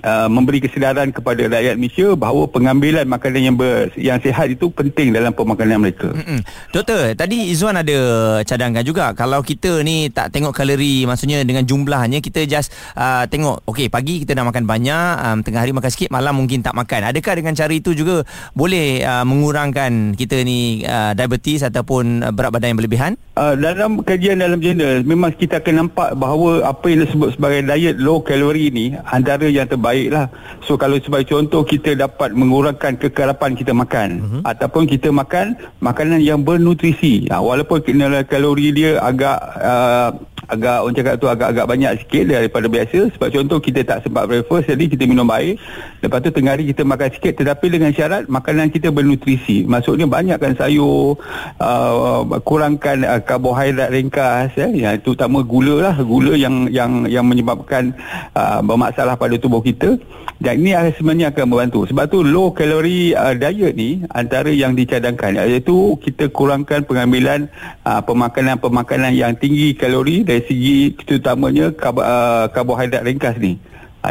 Uh, 0.05 0.29
memberi 0.29 0.61
kesedaran 0.61 1.09
kepada 1.09 1.49
rakyat 1.49 1.73
Malaysia 1.73 2.13
bahawa 2.13 2.45
pengambilan 2.45 3.09
makanan 3.09 3.41
yang 3.49 3.55
ber, 3.57 3.89
yang 3.97 4.21
sihat 4.21 4.45
itu 4.45 4.69
penting 4.69 5.09
dalam 5.09 5.33
pemakanan 5.33 5.81
mereka. 5.81 6.13
Mm-mm. 6.13 6.45
Doktor, 6.69 7.17
tadi 7.17 7.49
Izwan 7.49 7.81
ada 7.81 7.97
cadangkan 8.45 8.85
juga 8.85 9.17
kalau 9.17 9.41
kita 9.41 9.81
ni 9.81 10.13
tak 10.13 10.29
tengok 10.29 10.53
kalori 10.53 11.01
maksudnya 11.09 11.41
dengan 11.41 11.65
jumlahnya 11.65 12.21
kita 12.21 12.45
just 12.45 12.69
uh, 12.93 13.25
tengok 13.25 13.65
okey 13.73 13.89
pagi 13.89 14.21
kita 14.21 14.37
nak 14.37 14.53
makan 14.53 14.69
banyak, 14.69 15.11
um, 15.17 15.37
tengah 15.41 15.65
hari 15.65 15.73
makan 15.73 15.89
sikit, 15.89 16.13
malam 16.13 16.37
mungkin 16.37 16.61
tak 16.61 16.77
makan. 16.77 17.09
Adakah 17.09 17.33
dengan 17.33 17.57
cara 17.57 17.73
itu 17.73 17.97
juga 17.97 18.21
boleh 18.53 19.01
uh, 19.01 19.25
mengurangkan 19.25 20.13
kita 20.13 20.45
ni 20.45 20.85
uh, 20.85 21.17
diabetes 21.17 21.65
ataupun 21.65 22.21
uh, 22.21 22.29
berat 22.29 22.53
badan 22.53 22.77
yang 22.77 22.79
berlebihan? 22.85 23.13
Uh, 23.37 23.53
dalam 23.53 24.01
kajian 24.01 24.41
dalam 24.41 24.57
jurnal 24.57 25.05
memang 25.05 25.29
kita 25.29 25.61
akan 25.61 25.85
nampak 25.85 26.17
bahawa 26.17 26.65
apa 26.65 26.89
yang 26.89 27.05
disebut 27.05 27.37
sebagai 27.37 27.69
diet 27.69 28.01
low 28.01 28.17
kalori 28.25 28.73
ni 28.73 28.97
antara 29.13 29.45
yang 29.45 29.69
terbaik 29.69 29.87
baik 29.87 30.07
lah. 30.13 30.25
So 30.65 30.75
kalau 30.75 30.97
sebagai 30.97 31.29
contoh 31.29 31.61
kita 31.61 31.93
dapat 31.93 32.33
mengurangkan 32.33 32.97
kekerapan 32.97 33.53
kita 33.53 33.71
makan 33.77 34.09
uh-huh. 34.21 34.41
ataupun 34.45 34.89
kita 34.89 35.09
makan 35.13 35.57
makanan 35.79 36.19
yang 36.21 36.41
bernutrisi. 36.41 37.29
Ha, 37.29 37.37
walaupun 37.41 37.81
kalori 38.25 38.73
dia 38.73 38.97
agak 39.01 39.37
uh, 39.61 40.09
agak 40.47 40.77
orang 40.79 40.95
cakap 40.95 41.13
tu 41.19 41.27
agak-agak 41.27 41.65
banyak 41.67 41.91
sikit 41.99 42.23
daripada 42.31 42.67
biasa 42.71 42.99
sebab 43.15 43.29
contoh 43.35 43.59
kita 43.59 43.83
tak 43.83 43.99
sempat 44.07 44.31
breakfast 44.31 44.71
jadi 44.71 44.83
kita 44.87 45.03
minum 45.03 45.27
air 45.35 45.59
lepas 45.99 46.23
tu 46.23 46.31
tengah 46.31 46.55
hari 46.55 46.71
kita 46.71 46.87
makan 46.87 47.09
sikit 47.11 47.33
tetapi 47.43 47.67
dengan 47.67 47.91
syarat 47.91 48.31
makanan 48.31 48.71
kita 48.71 48.87
bernutrisi 48.87 49.67
maksudnya 49.67 50.07
banyakkan 50.07 50.55
sayur 50.55 51.19
uh, 51.59 52.23
kurangkan 52.47 53.03
uh, 53.03 53.19
karbohidrat 53.27 53.91
ringkas 53.91 54.55
eh. 54.55 54.71
yang 54.87 54.95
terutama 55.03 55.43
gula 55.43 55.91
lah. 55.91 55.95
Gula 55.99 56.39
yang 56.39 56.71
yang 56.71 57.03
yang 57.11 57.27
menyebabkan 57.27 57.91
uh, 58.31 58.63
bermasalah 58.63 59.19
pada 59.19 59.35
tubuh 59.35 59.59
kita. 59.59 59.99
Dan 60.37 60.61
ini 60.61 60.71
sebenarnya 60.95 61.33
akan 61.33 61.45
membantu. 61.49 61.89
Sebab 61.89 62.07
tu 62.07 62.23
low 62.23 62.55
calorie 62.55 63.11
uh, 63.11 63.35
diet 63.35 63.75
ni 63.75 64.07
antara 64.15 64.47
yang 64.47 64.71
dicadangkan. 64.77 65.35
Iaitu 65.43 65.99
kita 65.99 66.31
kurangkan 66.31 66.87
pengambilan 66.87 67.51
uh, 67.83 67.99
pemakanan-pemakanan 67.99 69.11
yang 69.11 69.35
tinggi 69.35 69.75
kalori 69.75 70.23
dari 70.23 70.45
segi 70.47 70.95
terutamanya 71.03 71.75
kab- 71.75 71.99
uh, 71.99 72.47
karbohidrat 72.55 73.03
ringkas 73.03 73.35
ni 73.43 73.59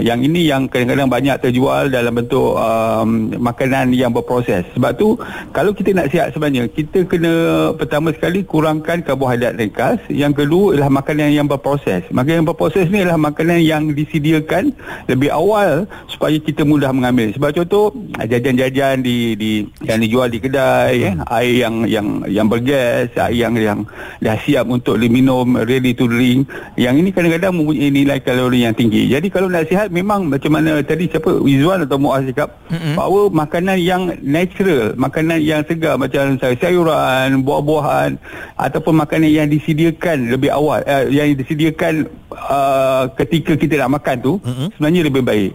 yang 0.03 0.21
ini 0.21 0.51
yang 0.51 0.69
kadang-kadang 0.69 1.09
banyak 1.09 1.37
terjual 1.41 1.89
dalam 1.89 2.13
bentuk 2.13 2.59
um, 2.59 3.33
makanan 3.41 3.97
yang 3.97 4.13
berproses. 4.13 4.67
Sebab 4.77 4.93
tu 4.99 5.17
kalau 5.57 5.73
kita 5.73 5.97
nak 5.97 6.13
sihat 6.13 6.37
sebenarnya 6.37 6.69
kita 6.69 7.09
kena 7.09 7.33
pertama 7.77 8.13
sekali 8.13 8.45
kurangkan 8.45 9.01
karbohidrat 9.01 9.57
ringkas. 9.57 10.01
Yang 10.13 10.45
kedua 10.45 10.77
ialah 10.77 10.91
makanan 10.93 11.33
yang 11.33 11.47
berproses. 11.49 12.05
Makanan 12.13 12.45
yang 12.45 12.49
berproses 12.49 12.87
ni 12.93 13.05
adalah 13.05 13.21
makanan 13.21 13.63
yang 13.65 13.83
disediakan 13.93 14.75
lebih 15.09 15.33
awal 15.33 15.89
supaya 16.11 16.37
kita 16.37 16.67
mudah 16.67 16.93
mengambil. 16.93 17.33
Sebab 17.33 17.51
contoh 17.57 17.95
jajan-jajan 18.21 19.01
di 19.01 19.39
di 19.39 19.51
yang 19.87 20.03
dijual 20.03 20.29
di 20.29 20.39
kedai 20.43 20.93
hmm. 20.93 21.05
ya, 21.05 21.13
air 21.41 21.55
yang 21.57 21.75
yang 21.89 22.07
yang 22.29 22.47
bergas, 22.51 23.09
air 23.17 23.49
yang 23.49 23.55
yang 23.57 23.81
dah 24.21 24.37
siap 24.45 24.69
untuk 24.69 25.01
diminum 25.01 25.57
ready 25.65 25.97
to 25.97 26.05
drink. 26.05 26.51
Yang 26.77 26.95
ini 27.01 27.09
kadang-kadang 27.15 27.53
mempunyai 27.57 27.89
nilai 27.89 28.19
kalori 28.21 28.69
yang 28.69 28.77
tinggi. 28.77 29.09
Jadi 29.09 29.33
kalau 29.33 29.49
nak 29.49 29.65
sihat 29.71 29.86
sihat 29.87 29.95
memang 29.95 30.27
macam 30.27 30.51
mana 30.51 30.83
tadi 30.83 31.07
siapa 31.07 31.31
Izwan 31.47 31.87
atau 31.87 31.95
Muaz 32.03 32.27
cakap 32.27 32.59
mm-hmm. 32.67 32.95
bahawa 32.99 33.21
makanan 33.31 33.79
yang 33.79 34.03
natural, 34.19 34.99
makanan 34.99 35.39
yang 35.39 35.63
segar 35.63 35.95
macam 35.95 36.35
sayuran, 36.43 37.47
buah-buahan 37.47 38.19
ataupun 38.59 38.95
makanan 38.99 39.31
yang 39.31 39.47
disediakan 39.47 40.35
lebih 40.35 40.51
awal 40.51 40.83
uh, 40.83 41.07
yang 41.07 41.39
disediakan 41.39 42.11
uh, 42.35 43.07
ketika 43.15 43.55
kita 43.55 43.79
nak 43.87 44.03
makan 44.03 44.17
tu 44.19 44.33
mm-hmm. 44.43 44.69
sebenarnya 44.75 45.03
lebih 45.07 45.23
baik. 45.23 45.53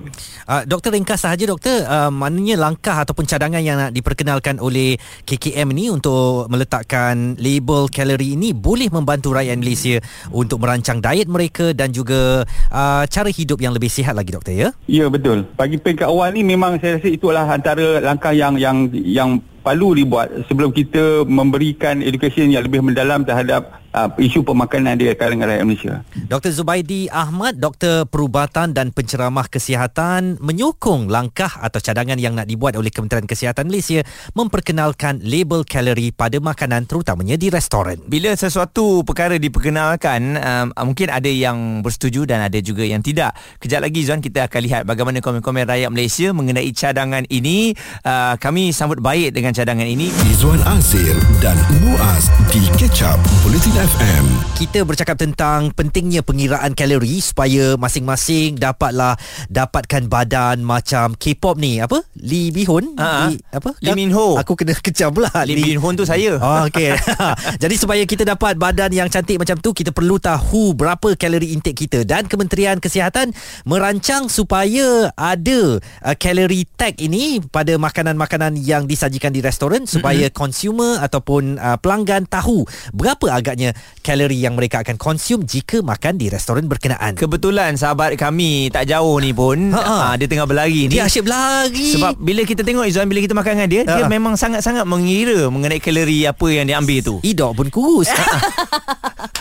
Uh, 0.47 0.63
doktor 0.63 0.95
ringkas 0.95 1.21
sahaja 1.27 1.43
doktor 1.43 1.83
uh, 1.85 2.11
maknanya 2.11 2.55
langkah 2.55 3.03
ataupun 3.03 3.27
cadangan 3.27 3.59
yang 3.59 3.77
nak 3.77 3.91
diperkenalkan 3.91 4.63
oleh 4.63 4.95
KKM 5.27 5.67
ni 5.75 5.91
untuk 5.91 6.47
meletakkan 6.47 7.35
label 7.35 7.91
kalori 7.91 8.39
ini 8.39 8.55
boleh 8.55 8.87
membantu 8.91 9.35
rakyat 9.35 9.59
Malaysia 9.59 9.95
untuk 10.31 10.63
merancang 10.63 11.03
diet 11.03 11.27
mereka 11.27 11.75
dan 11.75 11.91
juga 11.91 12.47
uh, 12.71 13.03
cara 13.07 13.29
hidup 13.31 13.59
yang 13.59 13.75
lebih 13.75 13.91
sihat 13.91 14.10
lagi 14.15 14.31
doktor 14.35 14.53
ya? 14.53 14.69
Ya 14.87 15.07
betul. 15.07 15.47
Bagi 15.55 15.79
peringkat 15.79 16.07
awal 16.07 16.35
ni 16.35 16.45
memang 16.45 16.77
saya 16.79 16.99
rasa 16.99 17.09
itulah 17.09 17.45
antara 17.47 17.99
langkah 18.03 18.31
yang 18.31 18.59
yang 18.59 18.89
yang 18.93 19.39
perlu 19.61 19.93
dibuat 19.93 20.33
sebelum 20.49 20.73
kita 20.73 21.23
memberikan 21.29 22.01
edukasi 22.01 22.49
yang 22.49 22.65
lebih 22.65 22.81
mendalam 22.81 23.21
terhadap 23.21 23.77
uh, 23.95 24.09
isu 24.17 24.43
pemakanan 24.43 24.97
di 24.99 25.11
kalangan 25.15 25.47
rakyat 25.51 25.65
Malaysia. 25.67 25.93
Dr. 26.27 26.51
Zubaidi 26.51 27.11
Ahmad, 27.11 27.59
Doktor 27.59 28.07
Perubatan 28.07 28.71
dan 28.71 28.95
Penceramah 28.95 29.47
Kesihatan 29.51 30.39
menyokong 30.39 31.11
langkah 31.11 31.51
atau 31.59 31.79
cadangan 31.83 32.17
yang 32.17 32.35
nak 32.35 32.47
dibuat 32.47 32.75
oleh 32.79 32.89
Kementerian 32.89 33.27
Kesihatan 33.27 33.67
Malaysia 33.67 34.03
memperkenalkan 34.35 35.23
label 35.23 35.67
kalori 35.67 36.15
pada 36.15 36.39
makanan 36.39 36.87
terutamanya 36.87 37.35
di 37.35 37.51
restoran. 37.51 37.99
Bila 38.07 38.33
sesuatu 38.35 39.03
perkara 39.03 39.35
diperkenalkan, 39.37 40.21
um, 40.39 40.67
mungkin 40.91 41.11
ada 41.11 41.29
yang 41.29 41.83
bersetuju 41.83 42.25
dan 42.27 42.43
ada 42.47 42.57
juga 42.63 42.83
yang 42.87 43.03
tidak. 43.03 43.35
Kejap 43.59 43.83
lagi 43.83 44.03
Zuan 44.07 44.23
kita 44.23 44.47
akan 44.47 44.61
lihat 44.63 44.81
bagaimana 44.87 45.19
komen-komen 45.19 45.67
rakyat 45.67 45.89
Malaysia 45.91 46.31
mengenai 46.31 46.69
cadangan 46.71 47.23
ini. 47.27 47.75
Uh, 48.03 48.35
kami 48.39 48.71
sambut 48.71 49.03
baik 49.03 49.35
dengan 49.35 49.51
cadangan 49.51 49.85
ini. 49.85 50.09
Izwan 50.31 50.61
Azir 50.65 51.15
dan 51.43 51.57
Muaz 51.83 52.31
di 52.53 52.63
Ketchup 52.79 53.19
Politin 53.43 53.80
FM. 53.81 54.25
Kita 54.61 54.85
bercakap 54.85 55.17
tentang 55.17 55.73
pentingnya 55.73 56.21
pengiraan 56.21 56.77
kalori 56.77 57.17
supaya 57.17 57.73
masing-masing 57.81 58.53
dapatlah 58.53 59.17
dapatkan 59.49 60.05
badan 60.05 60.61
macam 60.61 61.17
K-pop 61.17 61.57
ni 61.57 61.81
apa? 61.81 62.05
Lee 62.13 62.53
Bihun? 62.53 62.93
Ha, 63.01 63.33
Lee, 63.33 63.41
apa? 63.49 63.73
Lee 63.81 63.97
Min 63.97 64.13
Ho. 64.13 64.37
Aku 64.37 64.53
kena 64.53 64.77
kecam 64.77 65.17
pula. 65.17 65.33
Lee, 65.49 65.57
Lee 65.57 65.73
Min 65.73 65.81
Ho 65.81 65.89
tu 65.97 66.05
saya. 66.05 66.37
Oh, 66.37 66.69
okey. 66.69 66.93
Jadi 67.65 67.73
supaya 67.73 68.05
kita 68.05 68.21
dapat 68.21 68.53
badan 68.61 68.93
yang 68.93 69.09
cantik 69.09 69.41
macam 69.41 69.57
tu 69.57 69.73
kita 69.73 69.89
perlu 69.89 70.21
tahu 70.21 70.77
berapa 70.77 71.17
kalori 71.17 71.49
intake 71.49 71.89
kita 71.89 72.05
dan 72.05 72.29
Kementerian 72.29 72.77
Kesihatan 72.77 73.33
merancang 73.65 74.29
supaya 74.29 75.09
ada 75.17 75.81
uh, 76.05 76.15
kalori 76.21 76.69
tag 76.77 77.01
ini 77.01 77.41
pada 77.49 77.81
makanan-makanan 77.81 78.61
yang 78.61 78.85
disajikan 78.85 79.33
di 79.33 79.41
restoran 79.41 79.89
supaya 79.89 80.29
mm-hmm. 80.29 80.37
consumer 80.37 81.01
ataupun 81.01 81.57
uh, 81.57 81.81
pelanggan 81.81 82.29
tahu 82.29 82.61
berapa 82.93 83.25
agaknya 83.33 83.70
kalori 84.01 84.37
yang 84.41 84.57
mereka 84.57 84.81
akan 84.81 84.95
konsum 84.95 85.43
jika 85.43 85.81
makan 85.81 86.17
di 86.17 86.27
restoran 86.27 86.65
berkenaan. 86.65 87.13
Kebetulan 87.17 87.75
sahabat 87.75 88.15
kami 88.15 88.69
tak 88.73 88.89
jauh 88.89 89.17
ni 89.19 89.31
pun 89.31 89.71
ha, 89.73 90.15
dia 90.15 90.27
tengah 90.27 90.47
berlari 90.47 90.87
ni. 90.89 90.97
Dia 90.97 91.07
asyik 91.07 91.27
berlari. 91.27 91.93
Sebab 91.95 92.17
bila 92.17 92.41
kita 92.43 92.61
tengok 92.61 92.85
Izzuan 92.87 93.07
bila 93.07 93.19
kita 93.23 93.35
makan 93.35 93.51
dengan 93.57 93.69
dia, 93.69 93.81
Ha-ha. 93.85 93.97
dia 93.97 94.05
memang 94.07 94.33
sangat-sangat 94.37 94.83
mengira 94.83 95.47
mengenai 95.49 95.79
kalori 95.79 96.25
apa 96.25 96.47
yang 96.49 96.65
dia 96.69 96.77
ambil 96.77 96.99
tu. 97.01 97.15
Idok 97.23 97.51
pun 97.57 97.67
kurus. 97.73 98.09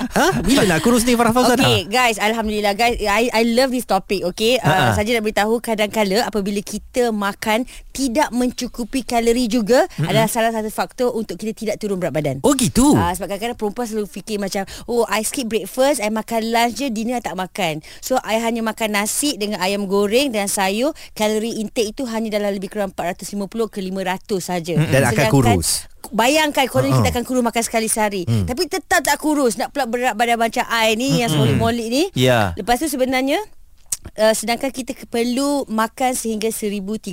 Ha? 0.01 0.41
Bila 0.41 0.65
nak 0.65 0.81
kurus 0.81 1.05
ni 1.05 1.13
Farah 1.13 1.33
Fauzana? 1.33 1.61
Okay 1.61 1.85
guys 1.85 2.17
Alhamdulillah 2.17 2.73
guys 2.73 2.97
I, 3.05 3.29
I 3.33 3.45
love 3.53 3.69
this 3.69 3.85
topic 3.85 4.25
Okay 4.33 4.57
uh. 4.57 4.97
Saja 4.97 5.13
nak 5.13 5.29
beritahu 5.29 5.61
Kadang-kala 5.61 6.25
Apabila 6.25 6.57
kita 6.65 7.13
makan 7.13 7.69
Tidak 7.93 8.33
mencukupi 8.33 9.05
kalori 9.05 9.45
juga 9.45 9.85
mm-hmm. 9.85 10.09
Adalah 10.09 10.29
salah 10.33 10.57
satu 10.57 10.73
faktor 10.73 11.13
Untuk 11.13 11.37
kita 11.37 11.53
tidak 11.53 11.77
turun 11.77 12.01
berat 12.01 12.17
badan 12.17 12.37
Oh 12.41 12.57
gitu. 12.57 12.97
Ah, 12.97 13.13
sebab 13.13 13.29
kadang-kadang 13.29 13.59
perempuan 13.61 13.87
selalu 13.87 14.09
fikir 14.21 14.37
macam 14.39 14.69
Oh 14.87 15.09
I 15.09 15.25
skip 15.25 15.49
breakfast 15.49 15.99
I 16.05 16.12
makan 16.12 16.53
lunch 16.53 16.79
je 16.79 16.93
Dinner 16.93 17.19
I 17.19 17.25
tak 17.25 17.35
makan. 17.35 17.81
So 18.05 18.21
I 18.21 18.39
hanya 18.39 18.61
makan 18.61 18.95
nasi 18.95 19.41
Dengan 19.41 19.59
ayam 19.59 19.89
goreng 19.91 20.31
Dan 20.31 20.47
sayur. 20.47 20.93
Kalori 21.17 21.59
intake 21.59 21.97
itu 21.97 22.05
Hanya 22.07 22.37
dalam 22.37 22.53
lebih 22.53 22.71
kurang 22.71 22.93
450 22.93 23.49
ke 23.73 23.81
500 23.81 24.39
saja. 24.41 24.75
Dan 24.77 25.03
akan 25.09 25.27
kurus. 25.33 25.89
Bayangkan 26.11 26.67
Korang 26.67 26.91
Uh-uh. 26.91 26.99
kita 27.05 27.09
akan 27.15 27.25
kurus 27.25 27.43
Makan 27.45 27.62
sekali 27.65 27.89
sehari. 27.89 28.23
Tapi 28.25 28.62
tetap 28.69 29.00
tak 29.05 29.17
kurus. 29.21 29.57
Nak 29.57 29.73
pula 29.73 29.89
berat 29.89 30.15
badan 30.15 30.37
macam 30.37 30.65
I 30.69 30.95
ni 30.95 31.21
Yang 31.25 31.37
semolik-molik 31.37 31.89
ni. 31.89 32.05
Ya. 32.15 32.53
Lepas 32.57 32.81
tu 32.83 32.89
sebenarnya 32.89 33.41
Uh, 34.12 34.33
sedangkan 34.33 34.69
kita 34.69 34.92
perlu 35.07 35.64
makan 35.66 36.12
sehingga 36.12 36.49
1300 36.49 37.07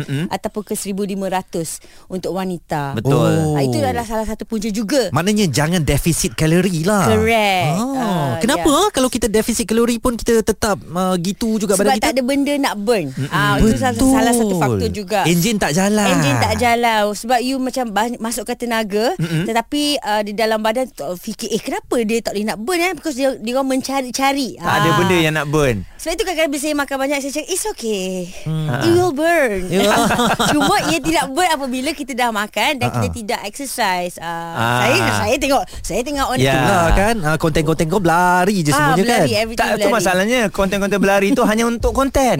Mm-mm. 0.00 0.24
ataupun 0.28 0.62
ke 0.64 0.74
1500 0.74 1.78
untuk 2.08 2.32
wanita. 2.32 2.92
Betul. 2.94 3.52
Ah, 3.52 3.60
itu 3.60 3.76
adalah 3.78 4.02
salah 4.02 4.24
satu 4.24 4.42
punca 4.42 4.66
juga. 4.66 5.08
Maknanya 5.10 5.46
jangan 5.46 5.80
defisit 5.80 6.32
kalori 6.32 6.82
lah. 6.82 7.08
Correct. 7.08 7.68
Ah, 7.70 7.94
Ah, 7.96 8.30
kenapa 8.38 8.64
ya. 8.64 8.78
ah, 8.78 8.88
kalau 8.90 9.08
kita 9.08 9.26
defisit 9.26 9.64
kalori 9.64 9.96
pun 9.96 10.14
kita 10.14 10.40
tetap 10.40 10.76
uh, 10.86 11.16
gitu 11.16 11.56
juga 11.56 11.74
Sebab 11.74 11.84
badan 11.84 11.96
kita? 11.96 12.04
tak 12.04 12.12
ada 12.12 12.22
benda 12.22 12.52
nak 12.58 12.74
burn. 12.78 13.06
Ah 13.28 13.56
itu 13.56 13.76
salah, 13.76 13.96
salah 13.96 14.32
satu 14.32 14.54
faktor 14.56 14.88
juga. 14.90 15.20
Enjin 15.24 15.56
tak 15.56 15.72
jalan. 15.72 16.06
Enjin 16.10 16.36
tak 16.38 16.54
jalan 16.56 17.12
sebab 17.12 17.38
you 17.40 17.56
macam 17.56 17.92
masukkan 18.18 18.56
tenaga 18.56 19.12
Mm-mm. 19.16 19.44
tetapi 19.44 19.82
uh, 20.00 20.20
di 20.20 20.32
dalam 20.32 20.60
badan 20.60 20.88
fikir 21.14 21.48
eh 21.50 21.60
kenapa 21.60 21.96
dia 22.02 22.20
tak 22.20 22.34
boleh 22.34 22.46
nak 22.46 22.58
burn 22.58 22.80
eh 22.82 22.92
because 22.92 23.16
dia 23.16 23.36
dia 23.36 23.52
orang 23.52 23.68
mencari-cari. 23.70 24.56
Tak 24.56 24.76
ada 24.76 24.90
benda 24.96 25.16
yang 25.16 25.34
nak 25.34 25.46
burn. 25.46 25.84
Sebab 26.06 26.14
itu 26.14 26.22
kadang-kadang 26.22 26.52
bila 26.54 26.62
saya 26.62 26.74
makan 26.78 26.96
banyak 27.02 27.18
Saya 27.18 27.32
cakap 27.34 27.48
It's 27.50 27.66
okay 27.66 28.06
Hmm. 28.46 28.70
It 28.78 28.94
will 28.94 29.10
burn. 29.10 29.66
Cuma 30.54 30.78
ia 30.86 31.02
tidak 31.02 31.34
burn 31.34 31.50
Apabila 31.50 31.90
kita 31.90 32.14
dah 32.14 32.30
makan 32.30 32.78
Dan 32.78 32.94
kita 32.94 33.08
ah. 33.10 33.14
tidak 33.18 33.40
exercise 33.42 34.14
uh, 34.22 34.38
Ah. 34.54 34.86
Saya 34.86 34.98
saya 35.18 35.36
tengok 35.36 35.62
Saya 35.82 36.00
tengok 36.06 36.26
on 36.30 36.38
Ya. 36.38 36.54
Itulah 36.54 36.86
kan 36.94 37.16
ah, 37.26 37.34
konten-konten 37.34 37.90
kau 37.90 37.98
berlari 37.98 38.62
je 38.62 38.70
Ah, 38.70 38.94
semuanya 38.94 39.02
berlari, 39.02 39.32
kan. 39.34 39.44
Tak, 39.50 39.66
tu 39.66 39.74
berlari. 39.82 39.94
masalahnya 39.98 40.40
konten-konten 40.54 40.98
berlari 41.02 41.26
tu 41.34 41.42
hanya 41.42 41.64
untuk 41.66 41.90
konten. 41.90 42.38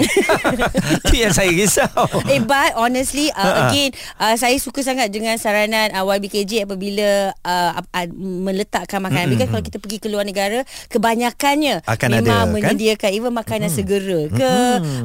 Itu 1.03 1.15
yang 1.17 1.35
saya 1.35 1.51
risau. 1.51 2.07
Eh 2.31 2.39
but 2.39 2.71
honestly 2.79 3.35
uh, 3.35 3.43
Ha-ha. 3.43 3.63
again 3.67 3.91
uh, 4.17 4.39
saya 4.39 4.55
suka 4.63 4.87
sangat 4.87 5.11
dengan 5.11 5.35
saranan 5.43 5.91
uh, 5.91 6.07
YBKJ 6.07 6.71
apabila 6.71 7.35
uh, 7.35 7.71
uh, 7.83 8.07
meletakkan 8.15 9.03
makanan 9.03 9.35
because 9.35 9.51
kalau 9.51 9.65
kita 9.65 9.83
pergi 9.83 9.99
ke 9.99 10.07
luar 10.07 10.23
negara 10.23 10.63
kebanyakannya 10.87 11.83
Akan 11.83 12.09
memang 12.15 12.31
ada, 12.31 12.47
kan? 12.47 12.55
menyediakan 12.55 13.11
even 13.11 13.33
makanan 13.33 13.56
segera 13.73 14.29
ke? 14.29 14.55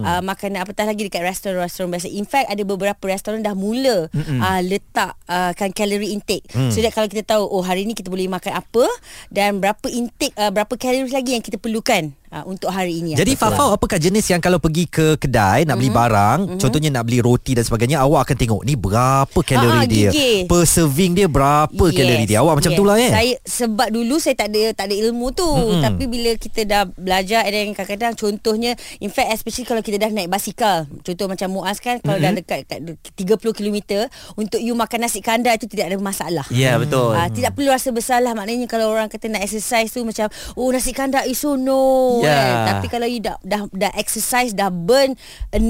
Uh, 0.03 0.21
makanan 0.21 0.67
apatah 0.67 0.83
lagi 0.83 1.07
dekat 1.07 1.23
restoran-restoran 1.23 1.87
biasa? 1.87 2.11
In 2.11 2.27
fact 2.27 2.51
ada 2.51 2.63
beberapa 2.67 3.03
restoran 3.07 3.39
dah 3.39 3.55
mula 3.55 4.11
uh, 4.11 4.61
letak 4.63 5.15
uh, 5.31 5.55
kan 5.55 5.71
calorie 5.71 6.11
intake. 6.11 6.43
So 6.71 6.83
that 6.83 6.91
kalau 6.91 7.07
kita 7.07 7.23
tahu 7.23 7.47
oh 7.47 7.63
hari 7.63 7.87
ni 7.87 7.95
kita 7.95 8.11
boleh 8.11 8.27
makan 8.27 8.59
apa 8.59 8.85
dan 9.31 9.63
berapa 9.63 9.87
intake 9.87 10.35
uh, 10.35 10.51
berapa 10.51 10.75
kalori 10.75 11.11
lagi 11.11 11.39
yang 11.39 11.43
kita 11.43 11.55
perlukan 11.57 12.11
uh, 12.31 12.43
untuk 12.47 12.71
hari 12.71 13.03
ini 13.03 13.13
Jadi 13.13 13.35
Fafau 13.35 13.75
apakah 13.75 13.99
jenis 13.99 14.23
yang 14.31 14.39
kalau 14.39 14.57
pergi 14.57 14.87
ke 14.87 15.19
kedai 15.19 15.67
nak 15.67 15.77
beli 15.77 15.91
Mhm. 15.91 15.97
barang, 15.99 16.39
contohnya 16.57 16.89
nak 16.89 17.03
beli 17.05 17.19
roti 17.19 17.51
dan 17.53 17.67
sebagainya, 17.67 17.99
awak 18.01 18.27
akan 18.27 18.35
tengok 18.39 18.61
ni 18.63 18.73
berapa 18.79 19.39
kalori 19.43 19.83
Ah, 19.83 19.87
dia. 19.87 20.09
gigih. 20.11 20.47
Per 20.47 20.63
serving 20.63 21.11
dia 21.17 21.27
berapa 21.27 21.83
kalori 21.91 22.25
dia. 22.25 22.39
Awak 22.41 22.63
macam 22.63 22.71
yes. 22.71 22.79
tu 22.79 22.83
lah 22.87 22.95
eh. 22.97 23.11
Saya 23.11 23.33
sebab 23.43 23.87
dulu 23.91 24.15
saya 24.17 24.35
tak 24.37 24.47
ada 24.55 24.61
tak 24.71 24.85
ada 24.89 24.95
ilmu 24.95 25.27
tu. 25.35 25.47
Mm-hmm. 25.47 25.83
Tapi 25.83 26.03
bila 26.07 26.31
kita 26.39 26.61
dah 26.63 26.83
belajar 26.87 27.43
then 27.49 27.75
kadang-kadang 27.75 28.13
contohnya 28.15 28.71
in 29.03 29.11
fact 29.11 29.29
especially 29.35 29.67
kalau 29.67 29.81
kita 29.83 29.99
dah 29.99 30.09
naik 30.09 30.31
basikal. 30.31 30.87
Contoh 31.03 31.27
macam 31.27 31.47
Muaz 31.51 31.83
kan 31.83 31.99
kalau 31.99 32.17
mm-hmm. 32.17 32.39
dah 32.47 32.63
dekat, 32.63 32.79
dekat 33.17 33.39
30 33.43 33.57
km 33.57 33.77
untuk 34.39 34.61
you 34.61 34.73
makan 34.73 35.03
nasi 35.03 35.19
kandar 35.19 35.57
itu 35.57 35.67
tidak 35.67 35.91
ada 35.91 35.97
masalah. 35.99 36.45
Ya, 36.47 36.79
betul. 36.79 37.11
Ah, 37.11 37.27
tidak 37.27 37.57
perlu 37.57 37.73
rasa 37.73 37.91
bersalah 37.91 38.31
maknanya 38.31 38.67
kalau 38.69 38.87
orang 38.91 39.11
kata 39.11 39.27
nak 39.27 39.43
exercise 39.43 39.91
tu 39.91 40.05
macam 40.05 40.31
oh 40.55 40.69
nasi 40.71 40.95
kandar 40.95 41.27
is 41.27 41.41
so 41.41 41.57
no 41.57 42.20
Ya. 42.21 42.29
kan. 42.31 42.55
tapi 42.71 42.87
kalau 42.87 43.05
you 43.05 43.17
dah 43.17 43.37
dah 43.41 43.65
dah 43.67 43.91
exercise 43.93 44.51
dah 44.51 44.67
burn 44.67 45.13
600 45.49 45.61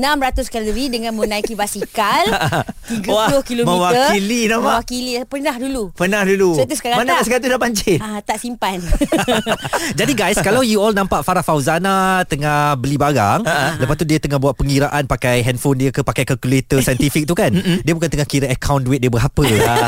kalori 0.47 0.87
dengan 0.87 1.13
menaiki 1.13 1.53
basikal 1.53 2.27
30 2.91 3.07
Wah, 3.07 3.29
km 3.41 3.63
mewakili 3.63 4.45
nampak. 4.45 4.83
mewakili 4.83 5.11
pernah 5.23 5.55
dulu 5.55 5.83
Pernah 5.93 6.21
dulu. 6.23 6.49
So, 6.53 6.63
itu 6.63 6.75
sekarang 6.75 6.97
Mana 6.97 7.09
tak. 7.13 7.17
basikal 7.21 7.37
tu 7.37 7.47
dah 7.47 7.59
pancit? 7.59 7.99
Ah, 7.99 8.19
tak 8.19 8.37
simpan. 8.37 8.79
Jadi 9.99 10.13
guys 10.13 10.37
Kalau 10.37 10.61
you 10.61 10.77
all 10.77 10.91
nampak 10.91 11.21
Farah 11.21 11.41
Fauzana 11.41 12.21
Tengah 12.25 12.75
beli 12.75 12.95
barang 12.95 13.43
Ha, 13.43 13.77
Lepas 13.77 13.95
tu 13.95 14.03
dia 14.03 14.17
tengah 14.17 14.37
buat 14.37 14.53
pengiraan 14.53 15.05
Pakai 15.05 15.41
handphone 15.41 15.77
dia 15.77 15.89
ke 15.89 16.01
Pakai 16.01 16.23
kalkulator 16.23 16.79
saintifik 16.79 17.23
tu 17.29 17.33
kan 17.33 17.51
Dia 17.53 17.93
bukan 17.93 18.07
tengah 18.07 18.25
kira 18.25 18.47
Account 18.49 18.83
duit 18.83 18.99
dia 18.99 19.09
berapa 19.09 19.43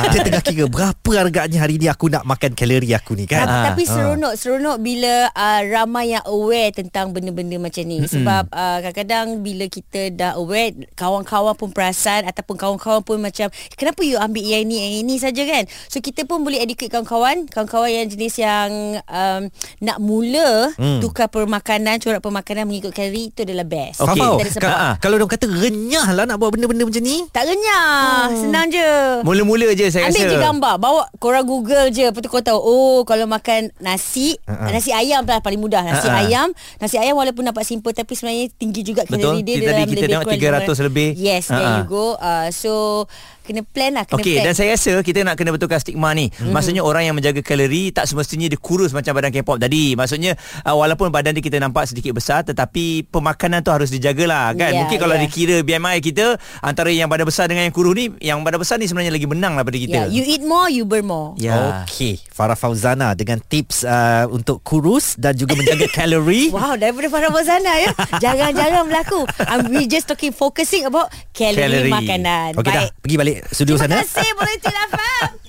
Dia 0.08 0.20
tengah 0.20 0.42
kira 0.42 0.66
Berapa 0.66 1.10
harganya 1.16 1.58
hari 1.60 1.76
ni 1.76 1.88
Aku 1.88 2.08
nak 2.08 2.24
makan 2.24 2.54
kalori 2.54 2.92
aku 2.92 3.14
ni 3.14 3.26
kan 3.26 3.44
tapi, 3.44 3.52
Ah, 3.54 3.64
tapi 3.70 3.84
seronok 3.86 4.34
seronok 4.36 4.78
bila 4.78 5.30
uh, 5.30 5.62
ramai 5.66 6.12
yang 6.12 6.26
aware 6.26 6.53
tentang 6.72 7.10
benda-benda 7.10 7.58
macam 7.58 7.84
ni. 7.84 8.04
Sebab 8.04 8.48
uh, 8.48 8.78
kadang-kadang 8.82 9.26
bila 9.40 9.66
kita 9.66 10.10
dah 10.10 10.36
aware, 10.36 10.72
kawan-kawan 10.94 11.54
pun 11.54 11.70
perasan 11.70 12.24
ataupun 12.24 12.56
kawan-kawan 12.56 13.02
pun 13.02 13.18
macam 13.18 13.48
kenapa 13.72 14.02
you 14.02 14.16
ambil 14.16 14.42
yang 14.42 14.64
ni 14.64 14.78
yang 14.78 14.94
ini 15.02 15.16
saja 15.18 15.42
kan. 15.44 15.64
So 15.88 15.98
kita 15.98 16.24
pun 16.24 16.42
boleh 16.42 16.60
educate 16.60 16.90
kawan-kawan, 16.90 17.48
kawan-kawan 17.48 17.90
yang 17.90 18.08
jenis 18.08 18.36
yang 18.38 18.70
um, 19.04 19.42
nak 19.80 19.98
mula 19.98 20.46
Hmm. 20.74 21.00
tukar 21.00 21.28
permakanan, 21.28 21.98
corak 21.98 22.20
permakanan 22.20 22.64
mengikut 22.64 22.92
kalori 22.92 23.30
itu 23.30 23.42
adalah 23.42 23.64
best. 23.64 24.00
Dari 24.00 24.50
sebab 24.50 24.64
ka- 24.64 24.76
ha. 24.76 24.92
Kalau 24.98 25.16
orang 25.16 25.30
kata 25.30 25.46
renyah 25.46 26.08
lah 26.10 26.24
Nak 26.24 26.36
buat 26.36 26.52
benda-benda 26.52 26.84
macam 26.84 27.00
ni 27.00 27.24
tak 27.30 27.46
renyah, 27.46 28.28
senang 28.36 28.68
je. 28.68 28.92
Mula-mula 29.22 29.72
je 29.72 29.88
saya 29.88 30.08
Ambil 30.08 30.20
rasa. 30.20 30.32
je 30.32 30.38
gambar 30.40 30.74
Bawa 30.78 31.02
korang 31.18 31.44
google 31.44 31.88
je 31.90 32.04
Lepas 32.04 32.20
tu 32.20 32.28
kau 32.28 32.40
tahu 32.40 32.58
Oh 32.58 32.98
kalau 33.04 33.24
makan 33.26 33.72
nasi 33.78 34.36
uh-huh. 34.42 34.68
Nasi 34.68 34.90
ayam 34.90 35.24
lah 35.24 35.40
paling 35.40 35.58
mudah 35.58 35.82
Nasi 35.82 36.06
Ha-ha. 36.06 36.22
ayam 36.22 36.43
Nasi 36.78 36.98
ayam 36.98 37.16
walaupun 37.16 37.44
nampak 37.44 37.64
simple 37.64 37.92
Tapi 37.92 38.12
sebenarnya 38.12 38.52
tinggi 38.52 38.82
juga 38.82 39.06
kalori 39.06 39.40
dia 39.40 39.56
Tadi 39.56 39.64
dalam 39.64 39.80
kita 39.86 39.96
lebih 39.96 40.10
tengok 40.10 40.24
kurang 40.26 40.66
300 40.68 40.88
lebih. 40.90 41.10
Yes 41.16 41.44
there 41.48 41.62
Ha-ha. 41.62 41.78
you 41.78 41.86
go 41.86 42.06
uh, 42.16 42.48
So 42.50 43.06
Kena 43.44 43.62
plan 43.62 43.92
lah 43.92 44.04
Kena 44.04 44.18
Okey 44.18 44.40
plan 44.40 44.46
dan 44.46 44.54
saya 44.54 44.74
rasa 44.74 45.00
kita 45.00 45.20
nak 45.22 45.36
kena 45.36 45.52
betulkan 45.52 45.78
stigma 45.78 46.12
ni. 46.12 46.28
Mm-hmm. 46.28 46.50
Maksudnya 46.50 46.82
orang 46.82 47.04
yang 47.04 47.16
menjaga 47.16 47.40
kalori 47.40 47.92
tak 47.92 48.08
semestinya 48.08 48.48
dia 48.48 48.56
kurus 48.56 48.92
macam 48.92 49.12
badan 49.12 49.30
K-pop 49.30 49.58
tadi. 49.58 49.94
Maksudnya 49.94 50.34
uh, 50.62 50.74
walaupun 50.74 51.08
badan 51.10 51.32
dia 51.32 51.44
kita 51.44 51.58
nampak 51.58 51.86
sedikit 51.86 52.12
besar 52.14 52.42
tetapi 52.42 53.06
pemakanan 53.06 53.60
tu 53.60 53.70
harus 53.70 53.88
dijagalah 53.88 54.52
kan. 54.54 54.72
Ya, 54.72 54.80
Mungkin 54.80 54.98
kalau 54.98 55.14
ya. 55.14 55.22
dikira 55.22 55.60
BMI 55.60 56.00
kita 56.00 56.36
antara 56.60 56.88
yang 56.88 57.08
badan 57.08 57.24
besar 57.24 57.46
dengan 57.46 57.68
yang 57.68 57.76
kurus 57.76 57.94
ni 57.94 58.06
yang 58.20 58.42
badan 58.42 58.58
besar 58.58 58.76
ni 58.76 58.86
sebenarnya 58.86 59.12
lagi 59.12 59.28
menang 59.28 59.54
lah 59.54 59.64
pada 59.64 59.76
kita. 59.76 59.92
Yeah, 59.94 60.08
you 60.08 60.24
eat 60.24 60.42
more 60.42 60.66
You 60.66 60.84
burn 60.84 61.06
more 61.06 61.36
Ya. 61.36 61.84
Okey 61.84 62.24
Farah 62.28 62.56
Fauzana 62.56 63.14
Dengan 63.14 63.38
tips 63.38 63.84
uh, 63.84 64.26
Untuk 64.28 64.64
kurus 64.64 65.14
Dan 65.16 65.36
juga 65.36 65.54
menjaga 65.54 65.86
kalori 65.98 66.50
Wow, 66.50 66.74
daripada 66.76 67.08
Farah 67.08 67.30
Bozana 67.30 67.74
ya. 67.78 67.92
Jarang-jarang 68.18 68.86
berlaku. 68.86 69.26
Um, 69.44 69.60
we 69.70 69.86
just 69.86 70.06
talking 70.06 70.32
focusing 70.32 70.86
about 70.86 71.10
kalori 71.32 71.62
Kalori. 71.84 71.92
makanan. 71.92 72.50
Okey 72.56 72.72
dah 72.72 72.86
Pergi 72.96 73.16
balik 73.16 73.33
studio 73.50 73.76
Terima 73.80 74.02
sana 74.02 74.06
kasih 74.06 74.30
boleh 74.36 74.58
Fam. 74.94 75.44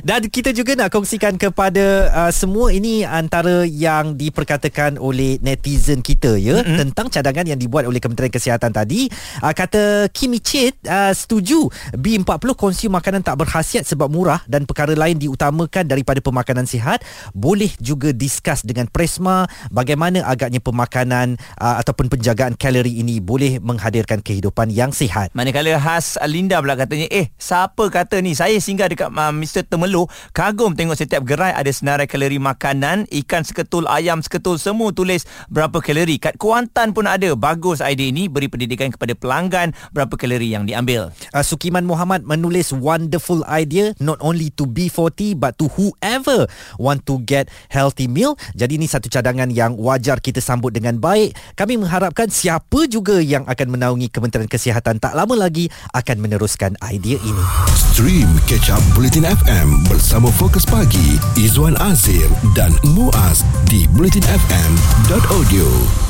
Dan 0.00 0.26
kita 0.26 0.50
juga 0.50 0.74
nak 0.74 0.90
kongsikan 0.90 1.36
kepada 1.36 2.10
uh, 2.10 2.32
semua 2.32 2.72
ini 2.74 3.06
antara 3.06 3.62
yang 3.68 4.16
diperkatakan 4.16 4.96
oleh 4.98 5.38
netizen 5.44 6.00
kita 6.02 6.34
ya 6.40 6.60
mm-hmm. 6.60 6.78
tentang 6.86 7.06
cadangan 7.12 7.46
yang 7.46 7.60
dibuat 7.60 7.86
oleh 7.86 8.02
Kementerian 8.02 8.32
Kesihatan 8.32 8.72
tadi. 8.74 9.06
Uh, 9.38 9.52
kata 9.54 10.08
Kimi 10.10 10.42
Chit 10.42 10.76
uh, 10.88 11.12
setuju 11.14 11.68
B40 11.94 12.56
konsum 12.56 12.90
makanan 12.96 13.22
tak 13.22 13.38
berkhasiat 13.38 13.86
sebab 13.86 14.10
murah 14.10 14.42
dan 14.50 14.66
perkara 14.66 14.96
lain 14.96 15.20
diutamakan 15.20 15.86
daripada 15.86 16.18
pemakanan 16.18 16.66
sihat. 16.66 17.04
Boleh 17.36 17.70
juga 17.78 18.10
discuss 18.10 18.66
dengan 18.66 18.90
Presma 18.90 19.46
bagaimana 19.70 20.24
agaknya 20.26 20.58
pemakanan 20.58 21.38
uh, 21.60 21.76
ataupun 21.78 22.10
penjagaan 22.10 22.58
kalori 22.58 22.98
ini 22.98 23.22
boleh 23.22 23.62
menghadirkan 23.62 24.24
kehidupan 24.24 24.72
yang 24.72 24.90
sihat. 24.90 25.30
Manakala 25.36 25.78
khas 25.78 26.18
Linda 26.26 26.58
pula 26.58 26.74
katanya 26.74 26.99
Eh 27.08 27.32
siapa 27.40 27.88
kata 27.88 28.20
ni 28.20 28.36
Saya 28.36 28.60
singgah 28.60 28.92
dekat 28.92 29.08
uh, 29.08 29.32
Mr. 29.32 29.64
Temelo 29.64 30.10
Kagum 30.36 30.76
tengok 30.76 31.00
setiap 31.00 31.24
gerai 31.24 31.56
Ada 31.56 31.72
senarai 31.72 32.10
kalori 32.10 32.36
makanan 32.36 33.08
Ikan 33.08 33.46
seketul 33.46 33.88
Ayam 33.88 34.20
seketul 34.20 34.60
Semua 34.60 34.92
tulis 34.92 35.24
Berapa 35.48 35.80
kalori 35.80 36.20
Kat 36.20 36.36
Kuantan 36.36 36.92
pun 36.92 37.08
ada 37.08 37.32
Bagus 37.38 37.80
idea 37.80 38.10
ini 38.10 38.28
Beri 38.28 38.50
pendidikan 38.52 38.92
kepada 38.92 39.16
pelanggan 39.16 39.72
Berapa 39.94 40.18
kalori 40.20 40.52
yang 40.52 40.68
diambil 40.68 41.14
Uh, 41.30 41.46
Sukiman 41.46 41.86
Muhammad 41.86 42.26
menulis 42.26 42.74
wonderful 42.74 43.46
idea 43.46 43.94
not 44.02 44.18
only 44.18 44.50
to 44.58 44.66
B40 44.66 45.38
but 45.38 45.54
to 45.60 45.70
whoever 45.78 46.50
want 46.80 47.06
to 47.06 47.22
get 47.22 47.46
healthy 47.70 48.10
meal. 48.10 48.34
Jadi 48.58 48.80
ini 48.80 48.90
satu 48.90 49.06
cadangan 49.06 49.46
yang 49.52 49.78
wajar 49.78 50.18
kita 50.18 50.42
sambut 50.42 50.74
dengan 50.74 50.98
baik. 50.98 51.36
Kami 51.54 51.78
mengharapkan 51.78 52.26
siapa 52.32 52.90
juga 52.90 53.22
yang 53.22 53.46
akan 53.46 53.68
menaungi 53.70 54.10
Kementerian 54.10 54.50
Kesihatan 54.50 54.98
tak 54.98 55.14
lama 55.14 55.38
lagi 55.38 55.70
akan 55.94 56.16
meneruskan 56.18 56.74
idea 56.90 57.22
ini. 57.22 57.44
Stream 57.70 58.26
Catch 58.50 58.74
Up 58.74 58.82
Bulletin 58.92 59.22
FM 59.22 59.86
bersama 59.86 60.26
Fokus 60.34 60.66
Pagi 60.66 61.22
Izwan 61.38 61.78
Azir 61.78 62.26
dan 62.58 62.74
Muaz 62.82 63.46
di 63.70 63.86
bulletinfm.audio. 63.94 66.09